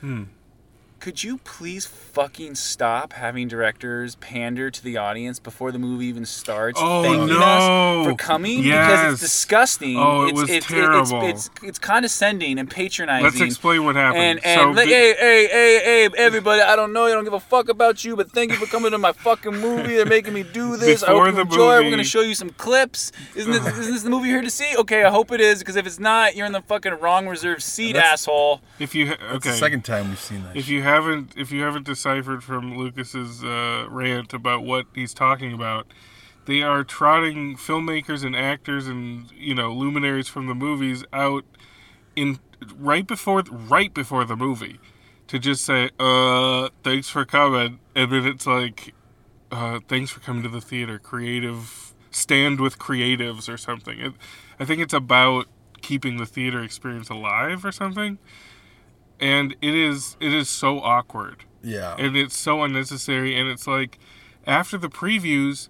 Hmm. 0.00 0.22
Could 1.00 1.22
you 1.22 1.38
please 1.38 1.86
fucking 1.86 2.56
stop 2.56 3.12
having 3.12 3.46
directors 3.46 4.16
pander 4.16 4.68
to 4.68 4.82
the 4.82 4.96
audience 4.96 5.38
before 5.38 5.70
the 5.70 5.78
movie 5.78 6.06
even 6.06 6.26
starts? 6.26 6.80
Oh, 6.82 7.02
thanking 7.04 7.28
no. 7.28 7.40
us 7.40 8.06
for 8.08 8.14
coming 8.16 8.64
because 8.64 9.12
it's 9.12 9.22
disgusting. 9.22 9.96
Oh, 9.96 10.24
it 10.24 10.30
it's, 10.30 10.40
was 10.40 10.50
it's, 10.50 10.66
terrible. 10.66 11.22
It's, 11.24 11.46
it's, 11.46 11.62
it's 11.62 11.78
condescending 11.78 12.58
and 12.58 12.68
patronizing. 12.68 13.24
let's 13.24 13.40
explain 13.40 13.84
what 13.84 13.94
happened 13.94 14.22
And 14.22 14.44
and 14.44 14.60
so 14.60 14.70
like, 14.70 14.88
the- 14.88 14.92
hey, 14.94 15.14
hey, 15.18 15.46
hey, 15.48 15.80
hey, 15.84 16.08
everybody! 16.18 16.62
I 16.62 16.74
don't 16.74 16.92
know. 16.92 17.04
I 17.06 17.10
don't 17.12 17.22
give 17.24 17.32
a 17.32 17.38
fuck 17.40 17.68
about 17.68 18.04
you, 18.04 18.16
but 18.16 18.32
thank 18.32 18.50
you 18.50 18.56
for 18.56 18.66
coming 18.66 18.90
to 18.90 18.98
my 18.98 19.12
fucking 19.12 19.52
movie. 19.54 19.94
They're 19.94 20.04
making 20.04 20.34
me 20.34 20.42
do 20.42 20.76
this. 20.76 21.04
I 21.04 21.06
Before 21.12 21.26
hope 21.26 21.28
you 21.28 21.32
the 21.36 21.40
enjoy. 21.52 21.76
it. 21.78 21.84
We're 21.84 21.90
gonna 21.90 22.02
show 22.02 22.22
you 22.22 22.34
some 22.34 22.50
clips. 22.50 23.12
Isn't 23.36 23.52
this, 23.52 23.64
isn't 23.78 23.92
this 23.94 24.02
the 24.02 24.10
movie 24.10 24.28
you're 24.30 24.38
here 24.38 24.44
to 24.44 24.50
see? 24.50 24.74
Okay, 24.78 25.04
I 25.04 25.10
hope 25.10 25.30
it 25.30 25.40
is. 25.40 25.60
Because 25.60 25.76
if 25.76 25.86
it's 25.86 26.00
not, 26.00 26.34
you're 26.34 26.46
in 26.46 26.52
the 26.52 26.62
fucking 26.62 26.94
wrong 26.94 27.28
reserved 27.28 27.62
seat, 27.62 27.94
asshole. 27.94 28.60
if 28.80 28.96
you 28.96 29.06
ha- 29.06 29.12
It's 29.20 29.46
okay 29.46 29.50
the 29.50 29.56
second 29.56 29.84
time 29.84 30.08
we've 30.08 30.18
seen 30.18 30.42
that. 30.42 30.56
if 30.56 30.68
you 30.68 30.82
haven't 30.88 31.34
if 31.36 31.52
you 31.52 31.62
haven't 31.62 31.86
deciphered 31.86 32.42
from 32.44 32.76
Lucas's 32.76 33.44
uh, 33.44 33.86
rant 33.90 34.32
about 34.34 34.64
what 34.64 34.86
he's 34.94 35.14
talking 35.14 35.52
about, 35.52 35.86
they 36.46 36.62
are 36.62 36.84
trotting 36.84 37.56
filmmakers 37.56 38.24
and 38.24 38.34
actors 38.36 38.86
and 38.88 39.30
you 39.32 39.54
know 39.54 39.72
luminaries 39.72 40.28
from 40.28 40.46
the 40.46 40.54
movies 40.54 41.04
out 41.12 41.44
in 42.16 42.38
right 42.76 43.06
before 43.06 43.42
right 43.50 43.94
before 43.94 44.24
the 44.24 44.36
movie 44.36 44.80
to 45.28 45.38
just 45.38 45.64
say 45.64 45.90
uh 46.00 46.68
thanks 46.82 47.08
for 47.08 47.24
coming. 47.24 47.80
And 47.94 48.12
then 48.12 48.26
it's 48.26 48.46
like 48.46 48.94
uh 49.52 49.80
thanks 49.88 50.10
for 50.10 50.20
coming 50.20 50.42
to 50.42 50.48
the 50.48 50.60
theater. 50.60 50.98
Creative 50.98 51.94
stand 52.10 52.60
with 52.60 52.78
creatives 52.78 53.48
or 53.52 53.56
something. 53.56 54.00
It, 54.00 54.14
i 54.58 54.64
think 54.64 54.80
it's 54.80 54.94
about 54.94 55.46
keeping 55.82 56.16
the 56.16 56.26
theater 56.26 56.62
experience 56.62 57.08
alive 57.08 57.64
or 57.64 57.72
something 57.72 58.18
and 59.20 59.56
it 59.60 59.74
is 59.74 60.16
it 60.20 60.32
is 60.32 60.48
so 60.48 60.80
awkward 60.80 61.44
yeah. 61.62 61.96
and 61.98 62.16
it's 62.16 62.36
so 62.36 62.62
unnecessary 62.62 63.38
and 63.38 63.48
it's 63.48 63.66
like 63.66 63.98
after 64.46 64.78
the 64.78 64.88
previews 64.88 65.68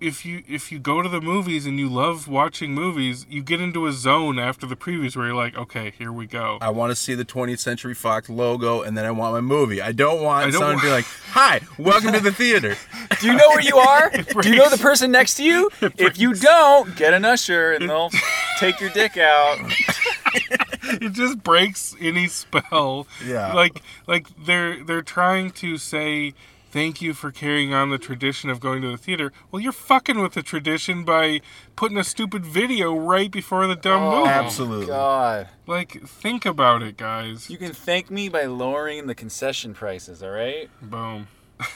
if 0.00 0.24
you 0.24 0.42
if 0.46 0.70
you 0.70 0.78
go 0.78 1.02
to 1.02 1.08
the 1.08 1.20
movies 1.20 1.66
and 1.66 1.78
you 1.78 1.88
love 1.88 2.28
watching 2.28 2.72
movies 2.72 3.26
you 3.28 3.42
get 3.42 3.60
into 3.60 3.86
a 3.86 3.92
zone 3.92 4.38
after 4.38 4.66
the 4.66 4.76
previews 4.76 5.16
where 5.16 5.26
you're 5.26 5.34
like 5.34 5.56
okay 5.56 5.92
here 5.98 6.12
we 6.12 6.26
go 6.26 6.58
I 6.60 6.70
want 6.70 6.90
to 6.90 6.96
see 6.96 7.14
the 7.14 7.24
20th 7.24 7.58
Century 7.58 7.94
Fox 7.94 8.28
logo, 8.28 8.82
and 8.82 8.96
then 8.96 9.04
I 9.04 9.10
want 9.10 9.34
my 9.34 9.40
movie. 9.40 9.80
I 9.80 9.92
don't 9.92 10.22
want 10.22 10.46
I 10.46 10.50
don't 10.50 10.60
someone 10.60 10.76
to 10.76 10.82
be 10.82 10.90
like, 10.90 11.04
"Hi, 11.30 11.60
welcome 11.78 12.12
to 12.12 12.20
the 12.20 12.32
theater." 12.32 12.76
Do 13.20 13.26
you 13.26 13.34
know 13.34 13.48
where 13.48 13.60
you 13.60 13.76
are? 13.76 14.10
Do 14.42 14.50
you 14.50 14.56
know 14.56 14.68
the 14.68 14.78
person 14.78 15.10
next 15.10 15.34
to 15.34 15.44
you? 15.44 15.70
If 15.80 16.18
you 16.18 16.34
don't, 16.34 16.94
get 16.96 17.14
an 17.14 17.24
usher 17.24 17.72
and 17.72 17.88
they'll 17.88 18.10
take 18.58 18.80
your 18.80 18.90
dick 18.90 19.16
out. 19.16 19.58
it 21.02 21.12
just 21.12 21.42
breaks 21.42 21.94
any 22.00 22.26
spell 22.26 23.06
Yeah. 23.24 23.52
like 23.52 23.82
like 24.06 24.26
they're 24.46 24.82
they're 24.84 25.02
trying 25.02 25.50
to 25.52 25.76
say 25.78 26.34
thank 26.70 27.00
you 27.00 27.14
for 27.14 27.30
carrying 27.32 27.72
on 27.72 27.88
the 27.90 27.96
tradition 27.98 28.50
of 28.50 28.60
going 28.60 28.82
to 28.82 28.90
the 28.90 28.96
theater 28.98 29.32
well 29.50 29.60
you're 29.60 29.72
fucking 29.72 30.20
with 30.20 30.34
the 30.34 30.42
tradition 30.42 31.02
by 31.04 31.40
putting 31.76 31.96
a 31.96 32.04
stupid 32.04 32.44
video 32.44 32.94
right 32.94 33.30
before 33.30 33.66
the 33.66 33.74
dumb 33.76 34.02
Oh, 34.02 34.18
movie 34.18 34.28
Absolutely. 34.30 34.86
God. 34.86 35.48
like 35.66 36.02
think 36.06 36.44
about 36.44 36.82
it 36.82 36.96
guys 36.98 37.48
You 37.48 37.56
can 37.58 37.72
thank 37.72 38.10
me 38.10 38.28
by 38.28 38.44
lowering 38.44 39.06
the 39.06 39.14
concession 39.14 39.72
prices, 39.74 40.22
all 40.22 40.30
right? 40.30 40.68
boom 40.82 41.28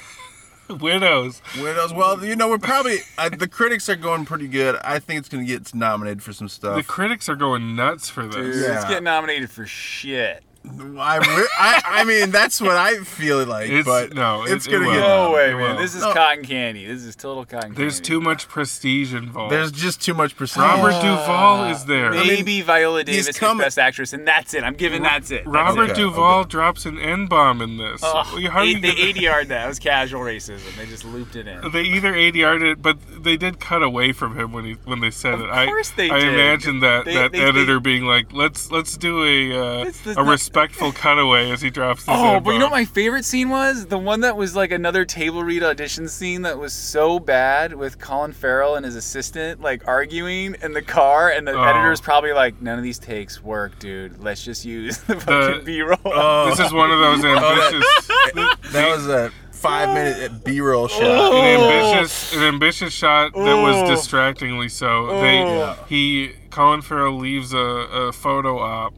widows 0.80 1.42
Widows. 1.56 1.92
Well, 1.92 2.24
you 2.24 2.36
know, 2.36 2.48
we're 2.48 2.58
probably 2.58 2.98
uh, 3.18 3.28
the 3.28 3.48
critics 3.48 3.88
are 3.88 3.96
going 3.96 4.24
pretty 4.24 4.48
good. 4.48 4.76
I 4.84 4.98
think 4.98 5.18
it's 5.18 5.28
going 5.28 5.46
to 5.46 5.50
get 5.50 5.74
nominated 5.74 6.22
for 6.22 6.32
some 6.32 6.48
stuff. 6.48 6.76
the 6.76 6.82
critics 6.82 7.28
are 7.28 7.36
going 7.36 7.76
nuts 7.76 8.08
for 8.08 8.26
this 8.26 8.34
Dude, 8.36 8.54
Yeah. 8.54 8.68
Let's 8.74 8.84
get 8.86 9.02
nominated 9.02 9.50
for 9.50 9.66
shit. 9.66 10.42
I, 10.64 11.46
I, 11.58 11.82
I 12.00 12.04
mean, 12.04 12.30
that's 12.30 12.60
what 12.60 12.76
I 12.76 12.98
feel 12.98 13.44
like, 13.44 13.68
It's- 13.68 13.84
but 13.84 14.14
no, 14.14 14.44
it's 14.44 14.66
it- 14.66 14.70
gonna 14.70 14.88
it 14.88 14.92
get. 14.94 15.00
No 15.00 15.30
way, 15.32 15.50
it 15.50 15.56
man. 15.56 15.74
will. 15.76 15.82
This 15.82 15.94
is 15.94 16.02
No. 16.02 16.12
cotton 16.12 16.44
candy. 16.44 16.86
This 16.86 17.02
is 17.02 17.16
total 17.16 17.44
cotton 17.44 17.70
candy. 17.70 17.76
There's 17.82 17.94
candy. 17.96 18.08
too 18.08 18.20
much 18.20 18.48
prestige 18.48 19.12
involved. 19.12 19.52
There's 19.52 19.72
just 19.72 20.00
too 20.00 20.14
much 20.14 20.36
prestige. 20.36 20.60
Robert 20.62 20.92
Duvall 21.02 21.64
is 21.70 21.84
there. 21.86 22.10
Maybe 22.12 22.60
Viola 22.62 23.02
Davis 23.04 23.36
come- 23.38 23.58
is 23.60 23.64
best 23.66 23.78
actress, 23.78 24.12
and 24.12 24.26
that's 24.26 24.54
it. 24.54 24.62
I'm 24.62 24.74
giving 24.74 25.02
that's 25.02 25.30
it. 25.30 25.38
That's 25.44 25.48
Robert 25.48 25.90
it. 25.90 25.96
Duvall 25.96 26.40
okay. 26.40 26.48
drops 26.50 26.86
an 26.86 26.98
N 26.98 27.26
bomb 27.26 27.60
in 27.60 27.78
this. 27.78 28.02
Ugh, 28.04 28.24
How 28.50 28.62
do 28.62 28.68
you 28.68 28.76
eight- 28.76 28.82
they 28.82 28.94
get- 28.94 29.16
ADR'd 29.16 29.48
that. 29.48 29.64
It 29.64 29.68
was 29.68 29.78
casual 29.80 30.20
racism. 30.22 30.76
They 30.76 30.86
just 30.86 31.04
looped 31.04 31.34
it 31.36 31.46
in. 31.48 31.60
They 31.72 31.82
either 31.82 32.12
ADR'd 32.14 32.62
it, 32.62 32.82
but 32.82 32.98
they 33.24 33.36
did 33.36 33.58
cut 33.58 33.82
away 33.82 34.12
from 34.12 34.38
him 34.38 34.52
when 34.52 34.64
he 34.64 34.72
when 34.84 35.00
they 35.00 35.10
said 35.10 35.34
Of 35.34 35.40
it. 35.42 35.50
I 35.50 35.66
course 35.66 35.90
they 35.90 36.10
I 36.10 36.20
did. 36.20 36.34
imagine 36.34 36.80
that 36.80 37.04
They- 37.06 37.14
that 37.14 37.32
they- 37.32 37.40
editor 37.40 37.74
they- 37.74 37.80
being 37.80 38.04
like, 38.04 38.32
let's 38.32 38.70
let's 38.70 38.96
do 38.96 39.24
a 39.24 39.80
uh, 39.80 39.84
It's 39.86 40.00
the- 40.00 40.20
a 40.20 40.22
respectful 40.56 40.92
cutaway 40.92 41.50
as 41.50 41.62
he 41.62 41.70
drops 41.70 42.04
this. 42.04 42.14
Oh, 42.16 42.36
N 42.36 42.42
but 42.42 42.50
you 42.52 42.58
know 42.58 42.66
what 42.66 42.72
my 42.72 42.84
favorite 42.84 43.24
scene 43.24 43.48
was? 43.48 43.86
The 43.86 43.96
one 43.98 44.20
that 44.20 44.36
was 44.36 44.54
like 44.54 44.70
another 44.70 45.04
table 45.06 45.42
read 45.42 45.62
audition 45.62 46.08
scene 46.08 46.42
that 46.42 46.58
was 46.58 46.72
so 46.74 47.18
bad 47.18 47.72
with 47.74 47.98
Colin 47.98 48.32
Farrell 48.32 48.74
and 48.76 48.84
his 48.84 48.94
assistant 48.94 49.60
like 49.62 49.86
arguing 49.88 50.56
in 50.62 50.72
the 50.72 50.82
car, 50.82 51.30
and 51.30 51.46
the 51.48 51.52
Oh. 51.52 51.62
editor's 51.62 52.00
probably 52.02 52.32
like, 52.32 52.60
"None 52.60 52.76
of 52.78 52.84
these 52.84 52.98
takes 52.98 53.42
work, 53.42 53.78
dude. 53.78 54.22
Let's 54.22 54.44
just 54.44 54.64
use 54.64 54.98
the 54.98 55.18
fucking 55.20 55.64
B-roll." 55.64 55.98
Oh, 56.04 56.50
This 56.50 56.60
is 56.60 56.72
one 56.72 56.90
of 56.90 56.98
those 56.98 57.24
oh, 57.24 57.28
ambitious. 57.34 58.06
that 58.72 58.88
was 58.94 59.08
a 59.08 59.32
five 59.52 59.94
minute 59.94 60.44
B-roll 60.44 60.88
shot. 60.88 61.02
an 61.02 61.08
oh. 61.08 61.42
ambitious 61.70 62.34
an 62.34 62.42
ambitious 62.42 62.92
shot 62.92 63.32
that 63.32 63.40
was 63.62 63.76
Oh. 63.76 63.88
distractingly 63.88 64.68
so. 64.68 65.20
They 65.20 65.42
Oh. 65.42 65.76
he 65.88 66.32
Colin 66.50 66.82
Farrell 66.82 67.16
leaves 67.16 67.54
a, 67.54 67.58
a 67.58 68.12
photo 68.12 68.58
op, 68.58 68.94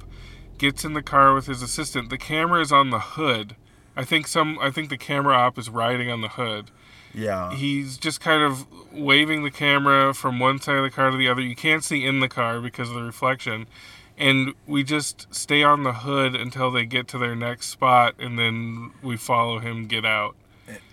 gets 0.59 0.85
in 0.85 0.95
the 0.95 1.03
car 1.03 1.35
with 1.35 1.47
his 1.47 1.62
assistant. 1.62 2.11
The 2.11 2.19
camera 2.19 2.61
is 2.61 2.73
on 2.73 2.90
the 2.90 3.01
hood. 3.01 3.57
I 3.97 4.05
think 4.05 4.27
some 4.27 4.59
I 4.61 4.71
think 4.71 4.90
the 4.90 4.99
camera 4.99 5.35
op 5.35 5.59
is 5.59 5.69
riding 5.71 6.11
on 6.11 6.21
the 6.21 6.29
hood. 6.29 6.71
Yeah. 7.12 7.55
He's 7.55 7.97
just 7.97 8.21
kind 8.21 8.43
of 8.43 8.67
waving 8.93 9.45
the 9.45 9.51
camera 9.51 10.12
from 10.14 10.40
one 10.40 10.61
side 10.61 10.77
of 10.77 10.83
the 10.83 10.90
car 10.90 11.11
to 11.11 11.17
the 11.17 11.29
other. 11.29 11.40
You 11.40 11.55
can't 11.55 11.85
see 11.85 12.05
in 12.05 12.21
the 12.21 12.29
car 12.29 12.61
because 12.61 12.88
of 12.88 12.97
the 12.97 13.03
reflection. 13.03 13.67
And 14.17 14.55
we 14.67 14.85
just 14.85 15.33
stay 15.35 15.62
on 15.62 15.83
the 15.83 15.93
hood 15.93 16.35
until 16.35 16.71
they 16.71 16.87
get 16.87 17.09
to 17.09 17.19
their 17.19 17.35
next 17.35 17.69
spot 17.69 18.14
and 18.19 18.38
then 18.38 18.93
we 19.03 19.17
follow 19.17 19.59
him 19.59 19.87
get 19.87 20.05
out. 20.05 20.37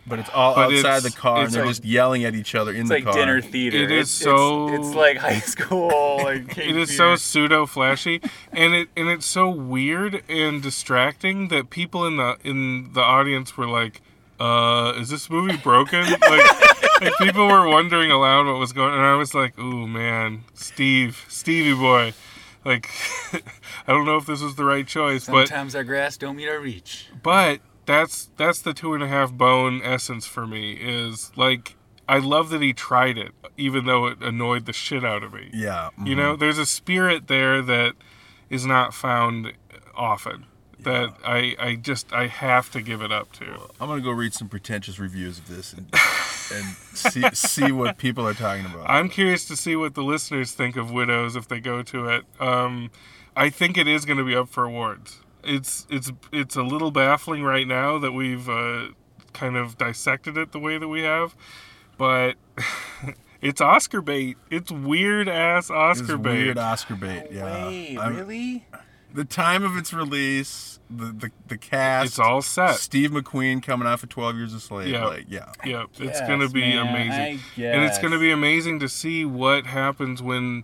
But 0.07 0.19
it's 0.19 0.29
all 0.31 0.55
But 0.55 0.73
outside 0.73 0.97
it's- 0.97 1.03
the 1.03 1.11
car, 1.11 1.43
and 1.43 1.51
they're 1.53 1.61
like- 1.63 1.69
just 1.75 1.85
yelling 1.85 2.23
at 2.25 2.33
each 2.35 2.55
other 2.55 2.71
in 2.71 2.81
It's 2.81 2.89
the 2.89 2.95
like 2.95 3.03
car. 3.05 3.13
dinner 3.13 3.39
theater. 3.39 3.77
It 3.77 3.91
is 3.91 3.91
It's- 3.91 4.09
so- 4.09 4.69
It's, 4.73 4.87
it's 4.87 4.95
like 4.95 5.17
high 5.17 5.39
school. 5.55 6.19
Like 6.23 6.41
it 6.41 6.49
Cape 6.49 6.75
is 6.75 6.95
so 6.97 7.15
pseudo 7.15 7.65
flashy 7.65 8.19
and 8.51 8.73
it 8.73 8.89
and 8.97 9.07
it's 9.09 9.25
so 9.25 9.49
weird 9.49 10.23
and 10.27 10.61
distracting 10.61 11.47
that 11.49 11.69
people 11.69 12.05
in 12.05 12.17
the 12.17 12.35
in 12.43 12.91
the 12.93 13.01
audience 13.01 13.55
were 13.57 13.67
like 13.67 14.01
uh 14.39 14.93
is 14.97 15.09
this 15.09 15.29
movie 15.29 15.55
broken 15.57 16.03
like, 16.09 17.01
like 17.01 17.13
people 17.19 17.47
were 17.47 17.67
wondering 17.67 18.09
aloud 18.11 18.47
what 18.47 18.57
was 18.57 18.73
going 18.73 18.91
on. 18.91 18.97
and 18.97 19.05
i 19.05 19.13
was 19.15 19.33
like 19.35 19.57
ooh 19.59 19.85
man 19.87 20.43
steve 20.55 21.23
stevie 21.29 21.75
boy 21.75 22.11
like 22.65 22.89
i 23.33 23.91
don't 23.91 24.05
know 24.05 24.17
if 24.17 24.25
this 24.25 24.41
was 24.41 24.55
the 24.55 24.65
right 24.65 24.87
choice 24.87 25.27
but 25.27 25.47
Sometimes 25.47 25.75
our 25.75 25.83
grass 25.83 26.17
don't 26.17 26.35
meet 26.37 26.49
our 26.49 26.59
reach. 26.59 27.07
but 27.21 27.59
that's 27.85 28.29
that's 28.37 28.61
the 28.61 28.73
two 28.73 28.93
and 28.93 29.03
a 29.03 29.07
half 29.07 29.31
bone 29.33 29.81
essence 29.83 30.25
for 30.25 30.45
me 30.47 30.73
is 30.73 31.31
like 31.35 31.75
i 32.07 32.17
love 32.17 32.49
that 32.49 32.61
he 32.61 32.73
tried 32.73 33.17
it 33.17 33.31
even 33.57 33.85
though 33.85 34.05
it 34.07 34.17
annoyed 34.21 34.65
the 34.65 34.73
shit 34.73 35.03
out 35.03 35.23
of 35.23 35.33
me 35.33 35.49
Yeah. 35.53 35.89
you 36.03 36.15
know, 36.15 36.35
there's 36.35 36.57
a 36.57 36.65
spirit 36.65 37.27
there 37.27 37.61
that 37.61 37.93
is 38.49 38.65
not 38.65 38.93
found 38.93 39.53
often. 39.95 40.45
That 40.79 41.13
I, 41.23 41.55
I 41.59 41.75
just 41.75 42.11
I 42.11 42.25
have 42.25 42.71
to 42.71 42.81
give 42.81 43.03
it 43.03 43.11
up 43.11 43.31
to. 43.33 43.45
I'm 43.79 43.87
gonna 43.87 44.01
go 44.01 44.09
read 44.09 44.33
some 44.33 44.49
pretentious 44.49 44.97
reviews 44.97 45.37
of 45.37 45.47
this 45.47 45.73
and 45.73 45.85
and 46.55 46.65
see 46.95 47.23
see 47.33 47.71
what 47.71 47.97
people 48.05 48.27
are 48.27 48.33
talking 48.33 48.65
about. 48.65 48.89
I'm 48.89 49.07
curious 49.07 49.45
to 49.49 49.55
see 49.55 49.75
what 49.75 49.93
the 49.93 50.01
listeners 50.01 50.53
think 50.53 50.75
of 50.77 50.89
Widows 50.91 51.35
if 51.35 51.47
they 51.47 51.59
go 51.59 51.83
to 51.83 52.07
it. 52.07 52.23
Um, 52.39 52.89
I 53.35 53.51
think 53.51 53.77
it 53.77 53.87
is 53.87 54.05
going 54.05 54.17
to 54.17 54.23
be 54.25 54.35
up 54.35 54.49
for 54.49 54.63
awards. 54.63 55.19
It's 55.43 55.87
it's 55.89 56.11
it's 56.31 56.55
a 56.55 56.63
little 56.63 56.91
baffling 56.91 57.43
right 57.43 57.67
now 57.67 57.97
that 57.99 58.11
we've 58.11 58.47
uh, 58.49 58.89
kind 59.33 59.57
of 59.57 59.77
dissected 59.77 60.37
it 60.37 60.51
the 60.51 60.59
way 60.59 60.77
that 60.77 60.87
we 60.87 61.01
have, 61.03 61.35
but 61.97 62.35
it's 63.41 63.61
Oscar 63.61 64.01
bait. 64.01 64.37
It's 64.49 64.71
weird 64.71 65.27
ass 65.27 65.65
It's 65.65 65.71
Oscar 65.71 66.17
bait. 66.17 66.43
weird 66.45 66.57
Oscar 66.57 66.95
bait. 66.95 67.27
Yeah. 67.31 67.67
Wait, 67.67 67.97
I'm- 67.97 68.15
really? 68.15 68.65
The 69.13 69.25
time 69.25 69.63
of 69.65 69.75
its 69.75 69.91
release, 69.91 70.79
the 70.89 71.07
the, 71.07 71.31
the 71.47 71.57
cast. 71.57 72.05
It's 72.11 72.19
all 72.19 72.41
set. 72.41 72.75
Steve 72.75 73.11
McQueen 73.11 73.61
coming 73.61 73.85
off 73.85 74.03
of 74.03 74.09
12 74.09 74.37
Years 74.37 74.53
a 74.53 74.59
Slave. 74.61 74.87
Yeah. 74.87 75.05
Like, 75.05 75.25
yeah. 75.27 75.51
Yep, 75.65 75.87
it's 75.95 75.99
Yes, 75.99 76.27
going 76.29 76.39
to 76.39 76.47
be 76.47 76.61
man, 76.61 76.87
amazing. 76.87 77.39
I 77.57 77.61
And 77.75 77.83
it's 77.83 77.97
going 77.99 78.13
to 78.13 78.19
be 78.19 78.31
amazing 78.31 78.79
to 78.79 78.87
see 78.87 79.25
what 79.25 79.65
happens 79.65 80.21
when 80.23 80.63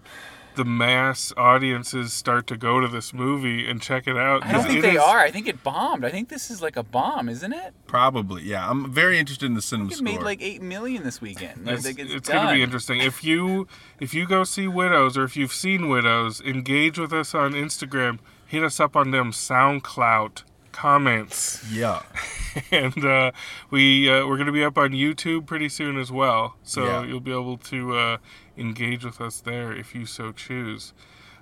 the 0.57 0.65
mass 0.65 1.31
audiences 1.37 2.11
start 2.11 2.45
to 2.47 2.57
go 2.57 2.81
to 2.81 2.87
this 2.89 3.13
movie 3.13 3.65
and 3.69 3.81
check 3.81 4.05
it 4.07 4.17
out. 4.17 4.45
I 4.45 4.51
don't 4.51 4.65
think 4.65 4.81
they 4.81 4.95
is- 4.95 5.01
are. 5.01 5.19
I 5.19 5.31
think 5.31 5.47
it 5.47 5.63
bombed. 5.63 6.03
I 6.03 6.09
think 6.09 6.27
this 6.27 6.51
is 6.51 6.61
like 6.61 6.75
a 6.75 6.83
bomb, 6.83 7.29
isn't 7.29 7.53
it? 7.53 7.73
Probably. 7.87 8.43
Yeah. 8.43 8.69
I'm 8.69 8.91
very 8.91 9.17
interested 9.17 9.45
in 9.45 9.53
the 9.53 9.61
cinema 9.61 9.91
It 9.91 9.93
score. 9.95 10.03
made 10.03 10.21
like 10.21 10.41
eight 10.41 10.61
million 10.61 11.03
this 11.03 11.21
weekend. 11.21 11.67
It's, 11.69 11.85
like, 11.85 11.97
it's 11.97 12.11
it's 12.13 12.27
going 12.27 12.47
to 12.47 12.53
be 12.53 12.61
interesting. 12.61 12.99
If 12.99 13.23
you 13.23 13.67
if 14.01 14.13
you 14.13 14.27
go 14.27 14.43
see 14.43 14.67
Widows 14.67 15.17
or 15.17 15.23
if 15.23 15.37
you've 15.37 15.53
seen 15.53 15.87
Widows, 15.87 16.41
engage 16.41 16.99
with 16.99 17.13
us 17.13 17.33
on 17.33 17.53
Instagram. 17.53 18.19
Hit 18.45 18.63
us 18.63 18.79
up 18.79 18.95
on 18.95 19.11
them 19.11 19.31
SoundCloud 19.31 20.43
comments, 20.77 21.65
yeah. 21.71 22.03
and 22.71 23.03
uh, 23.03 23.31
we 23.71 24.07
uh, 24.09 24.25
we're 24.27 24.35
going 24.37 24.45
to 24.45 24.51
be 24.53 24.63
up 24.63 24.77
on 24.77 24.91
YouTube 24.91 25.45
pretty 25.47 25.69
soon 25.69 25.97
as 25.97 26.11
well. 26.11 26.55
So 26.63 26.85
Yeah. 26.85 27.03
you'll 27.03 27.19
be 27.19 27.31
able 27.31 27.57
to 27.57 27.97
uh, 27.97 28.17
engage 28.57 29.03
with 29.03 29.19
us 29.19 29.39
there 29.41 29.73
if 29.73 29.95
you 29.95 30.05
so 30.05 30.31
choose. 30.31 30.93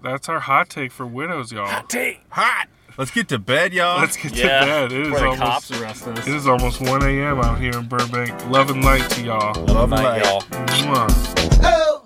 That's 0.01 0.29
our 0.29 0.39
hot 0.41 0.69
take 0.69 0.91
for 0.91 1.05
Widows, 1.05 1.51
y'all. 1.51 1.67
Hot 1.67 1.89
Take. 1.89 2.21
Hot. 2.29 2.67
Let's 2.97 3.11
get 3.11 3.27
to 3.29 3.39
bed, 3.39 3.73
y'all. 3.73 3.99
Let's 3.99 4.15
get 4.15 4.35
Yeah. 4.35 4.59
to 4.61 4.65
bed. 4.65 4.91
It 4.93 5.01
is 5.01 5.07
Before 5.09 5.19
the 5.19 5.25
almost 5.27 5.41
cops 5.41 5.71
arrest 5.81 6.07
us. 6.07 6.27
it 6.27 6.33
is 6.35 6.47
almost 6.47 6.79
1 6.81 7.03
a.m. 7.03 7.39
out 7.41 7.59
here 7.59 7.71
in 7.77 7.87
Burbank. 7.87 8.31
Love 8.49 8.69
and 8.69 8.83
light 8.85 9.09
to 9.11 9.21
y'all. 9.23 9.53
Love 9.65 9.91
and 9.91 10.01
Night, 10.01 10.21
light. 10.21 10.23
y'all. 10.23 10.41
Mwah. 10.41 11.59
Oh, 11.63 12.03